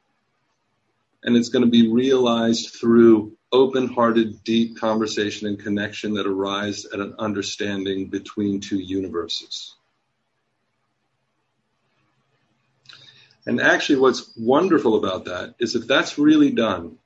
and 1.22 1.36
it's 1.36 1.48
going 1.48 1.64
to 1.64 1.70
be 1.70 1.88
realized 1.88 2.74
through 2.74 3.35
open 3.52 3.88
hearted, 3.88 4.42
deep 4.44 4.78
conversation 4.78 5.46
and 5.46 5.58
connection 5.58 6.14
that 6.14 6.26
arise 6.26 6.84
at 6.86 7.00
an 7.00 7.14
understanding 7.18 8.06
between 8.08 8.60
two 8.60 8.78
universes. 8.78 9.74
And 13.46 13.60
actually, 13.60 14.00
what's 14.00 14.32
wonderful 14.36 14.96
about 14.96 15.26
that 15.26 15.54
is 15.60 15.76
if 15.76 15.86
that's 15.86 16.18
really 16.18 16.50
done, 16.50 16.98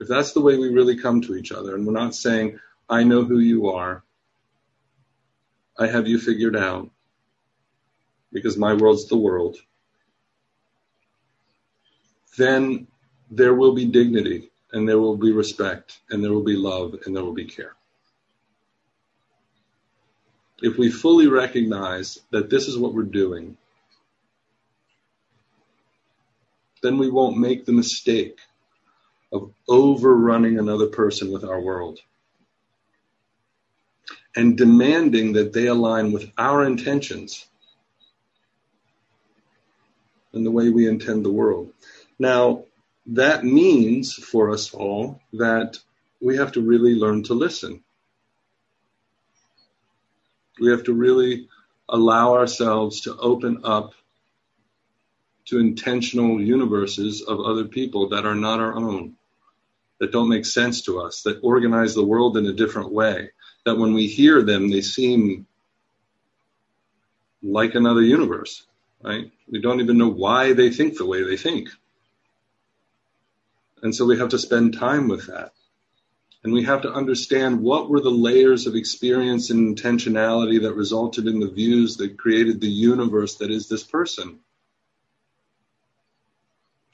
if 0.00 0.06
that's 0.06 0.32
the 0.32 0.40
way 0.40 0.56
we 0.56 0.68
really 0.68 0.96
come 0.96 1.22
to 1.22 1.34
each 1.34 1.50
other, 1.50 1.74
and 1.74 1.84
we're 1.84 1.92
not 1.92 2.14
saying, 2.14 2.60
I 2.88 3.02
know 3.02 3.24
who 3.24 3.40
you 3.40 3.70
are, 3.70 4.04
I 5.76 5.88
have 5.88 6.06
you 6.06 6.20
figured 6.20 6.56
out, 6.56 6.90
because 8.32 8.56
my 8.56 8.74
world's 8.74 9.08
the 9.08 9.16
world, 9.16 9.56
then 12.36 12.86
there 13.30 13.54
will 13.54 13.74
be 13.74 13.86
dignity 13.86 14.47
and 14.72 14.88
there 14.88 14.98
will 14.98 15.16
be 15.16 15.32
respect, 15.32 15.98
and 16.10 16.22
there 16.22 16.32
will 16.32 16.44
be 16.44 16.56
love, 16.56 16.94
and 17.04 17.14
there 17.14 17.24
will 17.24 17.32
be 17.32 17.46
care. 17.46 17.74
If 20.60 20.76
we 20.76 20.90
fully 20.90 21.28
recognize 21.28 22.18
that 22.30 22.50
this 22.50 22.66
is 22.66 22.76
what 22.76 22.92
we're 22.92 23.02
doing, 23.04 23.56
then 26.82 26.98
we 26.98 27.10
won't 27.10 27.38
make 27.38 27.64
the 27.64 27.72
mistake 27.72 28.38
of 29.32 29.52
overrunning 29.68 30.58
another 30.58 30.86
person 30.86 31.30
with 31.30 31.44
our 31.44 31.60
world 31.60 32.00
and 34.36 34.56
demanding 34.56 35.32
that 35.32 35.52
they 35.52 35.66
align 35.66 36.12
with 36.12 36.30
our 36.38 36.64
intentions 36.64 37.46
and 40.32 40.44
the 40.44 40.50
way 40.50 40.70
we 40.70 40.88
intend 40.88 41.24
the 41.24 41.30
world. 41.30 41.72
Now, 42.18 42.64
that 43.08 43.44
means 43.44 44.12
for 44.12 44.50
us 44.50 44.72
all 44.74 45.20
that 45.32 45.78
we 46.20 46.36
have 46.36 46.52
to 46.52 46.60
really 46.60 46.94
learn 46.94 47.22
to 47.24 47.34
listen. 47.34 47.82
We 50.60 50.70
have 50.70 50.84
to 50.84 50.92
really 50.92 51.48
allow 51.88 52.34
ourselves 52.34 53.02
to 53.02 53.16
open 53.16 53.62
up 53.64 53.94
to 55.46 55.58
intentional 55.58 56.40
universes 56.40 57.22
of 57.22 57.40
other 57.40 57.64
people 57.64 58.10
that 58.10 58.26
are 58.26 58.34
not 58.34 58.60
our 58.60 58.74
own, 58.74 59.14
that 59.98 60.12
don't 60.12 60.28
make 60.28 60.44
sense 60.44 60.82
to 60.82 61.00
us, 61.00 61.22
that 61.22 61.40
organize 61.42 61.94
the 61.94 62.04
world 62.04 62.36
in 62.36 62.44
a 62.46 62.52
different 62.52 62.92
way, 62.92 63.30
that 63.64 63.78
when 63.78 63.94
we 63.94 64.06
hear 64.06 64.42
them, 64.42 64.68
they 64.68 64.82
seem 64.82 65.46
like 67.42 67.74
another 67.74 68.02
universe, 68.02 68.66
right? 69.02 69.30
We 69.50 69.62
don't 69.62 69.80
even 69.80 69.96
know 69.96 70.10
why 70.10 70.52
they 70.52 70.70
think 70.70 70.98
the 70.98 71.06
way 71.06 71.22
they 71.22 71.38
think. 71.38 71.70
And 73.82 73.94
so 73.94 74.04
we 74.04 74.18
have 74.18 74.30
to 74.30 74.38
spend 74.38 74.74
time 74.74 75.08
with 75.08 75.26
that. 75.26 75.52
And 76.44 76.52
we 76.52 76.64
have 76.64 76.82
to 76.82 76.92
understand 76.92 77.60
what 77.60 77.90
were 77.90 78.00
the 78.00 78.10
layers 78.10 78.66
of 78.66 78.74
experience 78.74 79.50
and 79.50 79.76
intentionality 79.76 80.62
that 80.62 80.74
resulted 80.74 81.26
in 81.26 81.40
the 81.40 81.50
views 81.50 81.96
that 81.96 82.16
created 82.16 82.60
the 82.60 82.68
universe 82.68 83.36
that 83.36 83.50
is 83.50 83.68
this 83.68 83.82
person. 83.82 84.38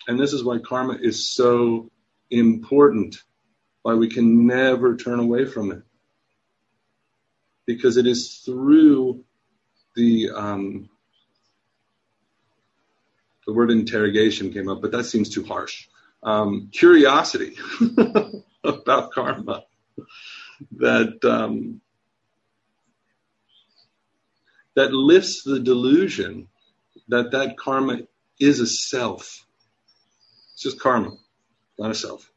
And 0.09 0.19
this 0.19 0.33
is 0.33 0.43
why 0.43 0.59
karma 0.59 0.99
is 1.01 1.29
so 1.29 1.91
important, 2.31 3.23
why 3.83 3.95
we 3.95 4.09
can 4.09 4.47
never 4.47 4.97
turn 4.97 5.21
away 5.21 5.45
from 5.45 5.73
it. 5.73 5.83
Because 7.67 7.97
it 7.97 8.07
is 8.07 8.39
through 8.45 9.25
the 9.95 10.31
um, 10.31 10.89
the 13.47 13.53
word 13.53 13.71
interrogation 13.71 14.53
came 14.53 14.69
up, 14.69 14.81
but 14.81 14.93
that 14.93 15.05
seems 15.05 15.29
too 15.29 15.45
harsh. 15.45 15.87
Um, 16.25 16.71
curiosity 16.73 17.57
about 18.65 19.13
karma 19.13 19.65
that 20.79 21.23
um, 21.25 21.81
that 24.75 24.93
lifts 24.93 25.43
the 25.43 25.61
delusion 25.61 26.49
that 27.09 27.33
that 27.33 27.57
karma 27.59 27.99
is 28.41 28.61
a 28.61 28.67
self. 28.67 29.47
It's 30.55 30.63
just 30.63 30.81
karma, 30.81 31.13
not 31.79 31.91
a 31.91 31.95
self. 31.95 32.31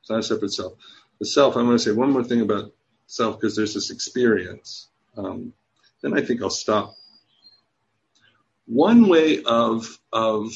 It's 0.00 0.10
not 0.10 0.20
a 0.20 0.22
separate 0.22 0.52
self. 0.52 0.74
The 1.18 1.26
self. 1.26 1.56
I'm 1.56 1.64
going 1.64 1.78
to 1.78 1.82
say 1.82 1.92
one 1.92 2.10
more 2.10 2.24
thing 2.24 2.42
about 2.42 2.72
self 3.06 3.40
because 3.40 3.56
there's 3.56 3.74
this 3.74 3.90
experience. 3.90 4.88
Um, 5.16 5.52
then 6.02 6.16
I 6.16 6.20
think 6.20 6.42
I'll 6.42 6.50
stop 6.50 6.94
one 8.66 9.08
way 9.08 9.42
of 9.42 9.98
of 10.12 10.52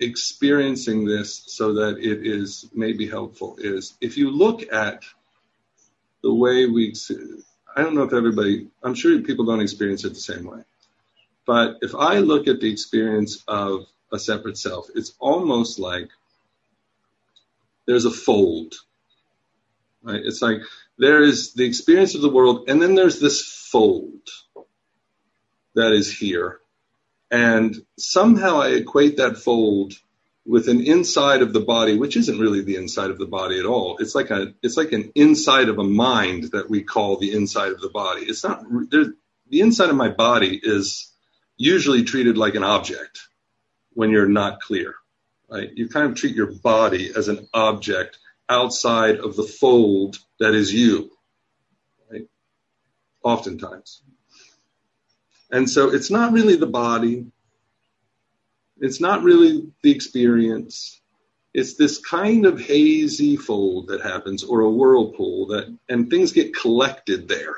experiencing 0.00 1.04
this 1.04 1.42
so 1.46 1.74
that 1.74 1.98
it 1.98 2.26
is 2.26 2.68
maybe 2.74 3.06
helpful 3.06 3.56
is 3.58 3.94
if 4.00 4.16
you 4.16 4.30
look 4.30 4.72
at 4.72 5.04
the 6.22 6.32
way 6.32 6.66
we 6.66 6.94
I 7.76 7.82
don't 7.82 7.94
know 7.94 8.02
if 8.02 8.12
everybody 8.12 8.68
I'm 8.82 8.94
sure 8.94 9.20
people 9.20 9.44
don't 9.44 9.60
experience 9.60 10.04
it 10.04 10.10
the 10.10 10.20
same 10.20 10.44
way. 10.44 10.62
But 11.46 11.78
if 11.82 11.94
I 11.94 12.18
look 12.18 12.48
at 12.48 12.60
the 12.60 12.70
experience 12.70 13.42
of 13.48 13.86
a 14.12 14.18
separate 14.18 14.58
self, 14.58 14.88
it's 14.94 15.14
almost 15.18 15.78
like 15.78 16.08
there's 17.86 18.04
a 18.04 18.10
fold. 18.10 18.74
Right? 20.02 20.20
It's 20.24 20.42
like 20.42 20.60
there 20.98 21.22
is 21.22 21.54
the 21.54 21.64
experience 21.64 22.14
of 22.14 22.22
the 22.22 22.30
world, 22.30 22.68
and 22.68 22.80
then 22.80 22.94
there's 22.94 23.20
this 23.20 23.42
fold 23.42 24.20
that 25.74 25.92
is 25.92 26.16
here. 26.16 26.59
And 27.30 27.76
somehow 27.98 28.60
I 28.60 28.70
equate 28.70 29.18
that 29.18 29.36
fold 29.36 29.94
with 30.44 30.68
an 30.68 30.80
inside 30.80 31.42
of 31.42 31.52
the 31.52 31.60
body, 31.60 31.96
which 31.96 32.16
isn't 32.16 32.40
really 32.40 32.62
the 32.62 32.76
inside 32.76 33.10
of 33.10 33.18
the 33.18 33.26
body 33.26 33.60
at 33.60 33.66
all. 33.66 33.98
It's 33.98 34.14
like 34.14 34.30
a, 34.30 34.54
it's 34.62 34.76
like 34.76 34.92
an 34.92 35.12
inside 35.14 35.68
of 35.68 35.78
a 35.78 35.84
mind 35.84 36.50
that 36.52 36.68
we 36.68 36.82
call 36.82 37.18
the 37.18 37.32
inside 37.32 37.72
of 37.72 37.80
the 37.80 37.90
body. 37.90 38.22
It's 38.22 38.42
not, 38.42 38.64
the 38.90 39.60
inside 39.60 39.90
of 39.90 39.96
my 39.96 40.08
body 40.08 40.58
is 40.60 41.12
usually 41.56 42.04
treated 42.04 42.36
like 42.38 42.54
an 42.54 42.64
object 42.64 43.20
when 43.92 44.10
you're 44.10 44.28
not 44.28 44.60
clear, 44.60 44.94
right? 45.48 45.70
You 45.74 45.88
kind 45.88 46.10
of 46.10 46.16
treat 46.16 46.34
your 46.34 46.50
body 46.50 47.12
as 47.14 47.28
an 47.28 47.48
object 47.52 48.18
outside 48.48 49.16
of 49.18 49.36
the 49.36 49.44
fold 49.44 50.16
that 50.40 50.54
is 50.54 50.72
you, 50.72 51.10
right? 52.10 52.26
Oftentimes. 53.22 54.02
And 55.52 55.68
so 55.68 55.92
it's 55.92 56.10
not 56.10 56.32
really 56.32 56.56
the 56.56 56.66
body. 56.66 57.26
It's 58.78 59.00
not 59.00 59.22
really 59.22 59.72
the 59.82 59.90
experience. 59.90 61.00
It's 61.52 61.74
this 61.74 61.98
kind 61.98 62.46
of 62.46 62.60
hazy 62.60 63.36
fold 63.36 63.88
that 63.88 64.02
happens 64.02 64.44
or 64.44 64.60
a 64.60 64.70
whirlpool 64.70 65.48
that, 65.48 65.76
and 65.88 66.08
things 66.08 66.32
get 66.32 66.54
collected 66.54 67.28
there. 67.28 67.56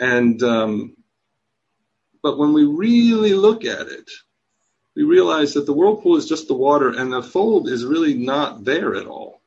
And, 0.00 0.42
um, 0.42 0.96
but 2.22 2.38
when 2.38 2.52
we 2.52 2.64
really 2.64 3.34
look 3.34 3.64
at 3.64 3.86
it, 3.86 4.10
we 4.96 5.04
realize 5.04 5.54
that 5.54 5.64
the 5.64 5.72
whirlpool 5.72 6.16
is 6.16 6.28
just 6.28 6.48
the 6.48 6.54
water 6.54 6.90
and 6.90 7.12
the 7.12 7.22
fold 7.22 7.68
is 7.68 7.84
really 7.84 8.14
not 8.14 8.64
there 8.64 8.96
at 8.96 9.06
all. 9.06 9.40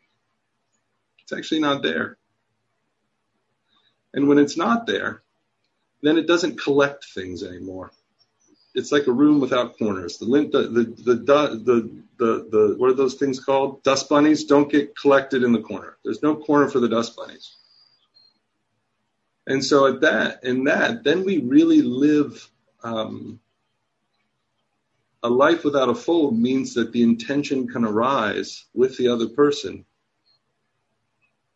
It's 1.21 1.33
actually 1.33 1.61
not 1.61 1.83
there. 1.83 2.17
And 4.13 4.29
when 4.29 4.39
it's 4.39 4.57
not 4.57 4.87
there, 4.87 5.21
then 6.01 6.17
it 6.17 6.27
doesn't 6.27 6.59
collect 6.59 7.05
things 7.13 7.43
anymore. 7.43 7.91
It's 8.73 8.91
like 8.91 9.07
a 9.07 9.11
room 9.11 9.39
without 9.39 9.77
corners. 9.77 10.17
The 10.17 10.25
lint, 10.25 10.51
the, 10.51 10.63
the, 10.63 10.83
the, 10.83 11.15
the, 11.15 12.03
the, 12.17 12.47
the, 12.49 12.75
what 12.77 12.89
are 12.89 12.93
those 12.93 13.15
things 13.15 13.39
called? 13.39 13.83
Dust 13.83 14.09
bunnies 14.09 14.43
don't 14.45 14.71
get 14.71 14.97
collected 14.97 15.43
in 15.43 15.51
the 15.51 15.61
corner. 15.61 15.97
There's 16.03 16.21
no 16.21 16.35
corner 16.35 16.67
for 16.67 16.79
the 16.79 16.89
dust 16.89 17.15
bunnies. 17.15 17.55
And 19.47 19.63
so 19.63 19.87
at 19.87 20.01
that, 20.01 20.43
in 20.43 20.65
that, 20.65 21.03
then 21.03 21.23
we 21.23 21.37
really 21.37 21.81
live, 21.81 22.49
um, 22.83 23.39
a 25.23 25.29
life 25.29 25.63
without 25.63 25.89
a 25.89 25.95
fold 25.95 26.37
means 26.37 26.73
that 26.75 26.91
the 26.91 27.01
intention 27.01 27.67
can 27.67 27.83
arise 27.83 28.65
with 28.73 28.95
the 28.97 29.07
other 29.07 29.27
person 29.27 29.85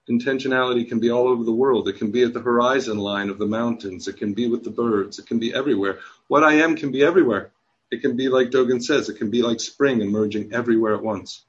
intentionality 0.10 0.88
can 0.88 1.00
be 1.00 1.12
all 1.12 1.28
over 1.28 1.44
the 1.44 1.54
world. 1.54 1.88
It 1.88 1.98
can 1.98 2.12
be 2.12 2.24
at 2.24 2.34
the 2.34 2.42
horizon 2.42 2.98
line 2.98 3.30
of 3.30 3.38
the 3.38 3.46
mountains. 3.46 4.08
It 4.08 4.18
can 4.18 4.34
be 4.34 4.48
with 4.48 4.64
the 4.64 4.72
birds. 4.72 5.20
It 5.20 5.28
can 5.28 5.40
be 5.40 5.54
everywhere. 5.54 6.00
What 6.28 6.44
I 6.44 6.54
am 6.56 6.76
can 6.76 6.92
be 6.92 7.04
everywhere. 7.04 7.52
It 7.92 8.02
can 8.02 8.16
be 8.16 8.30
like 8.30 8.50
Dogen 8.50 8.84
says, 8.84 9.10
it 9.10 9.18
can 9.18 9.30
be 9.30 9.42
like 9.42 9.60
spring 9.60 10.02
emerging 10.02 10.54
everywhere 10.54 10.96
at 10.96 11.04
once. 11.04 11.46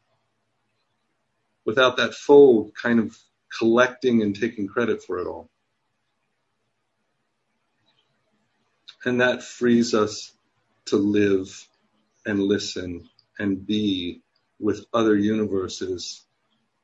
Without 1.65 1.97
that 1.99 2.15
fold 2.15 2.73
kind 2.75 2.99
of 2.99 3.19
collecting 3.59 4.23
and 4.23 4.39
taking 4.39 4.67
credit 4.69 5.03
for 5.03 5.19
it 5.19 5.27
all. 5.27 5.51
And 9.05 9.21
that 9.21 9.43
frees 9.43 9.95
us 9.95 10.33
to 10.87 10.97
live 10.97 11.67
and 12.27 12.43
listen 12.43 13.09
and 13.39 13.67
be 13.67 14.23
with 14.59 14.85
other 14.93 15.17
universes 15.17 16.25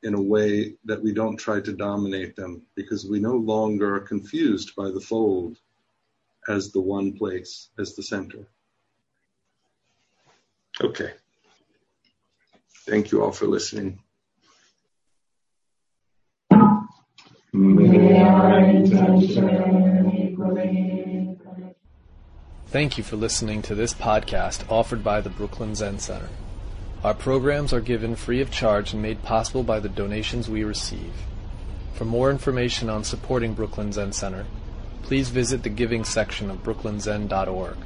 in 0.03 0.13
a 0.13 0.21
way 0.21 0.75
that 0.85 1.01
we 1.01 1.13
don't 1.13 1.37
try 1.37 1.59
to 1.59 1.73
dominate 1.73 2.35
them 2.35 2.61
because 2.75 3.05
we 3.05 3.19
no 3.19 3.35
longer 3.35 3.95
are 3.95 3.99
confused 4.01 4.75
by 4.75 4.89
the 4.91 5.01
fold 5.01 5.57
as 6.47 6.71
the 6.71 6.81
one 6.81 7.13
place, 7.13 7.69
as 7.77 7.95
the 7.95 8.03
center. 8.03 8.47
Okay. 10.79 11.11
Thank 12.85 13.11
you 13.11 13.23
all 13.23 13.31
for 13.31 13.47
listening. 13.47 13.99
Thank 22.67 22.97
you 22.97 23.03
for 23.03 23.15
listening 23.15 23.61
to 23.63 23.75
this 23.75 23.93
podcast 23.93 24.69
offered 24.71 25.03
by 25.03 25.21
the 25.21 25.29
Brooklyn 25.29 25.73
Zen 25.73 25.99
Center. 25.99 26.29
Our 27.03 27.13
programs 27.13 27.73
are 27.73 27.81
given 27.81 28.15
free 28.15 28.41
of 28.41 28.49
charge 28.49 28.91
and 28.91 29.01
made 29.01 29.21
possible 29.21 29.63
by 29.63 29.79
the 29.79 29.89
donations 29.89 30.49
we 30.49 30.63
receive. 30.63 31.13
For 31.93 32.05
more 32.05 32.31
information 32.31 32.89
on 32.89 33.03
supporting 33.03 33.53
Brooklyn 33.53 33.91
Zen 33.91 34.13
Center, 34.13 34.45
please 35.03 35.29
visit 35.29 35.63
the 35.63 35.69
giving 35.69 36.03
section 36.03 36.49
of 36.49 36.63
brooklynzen.org. 36.63 37.77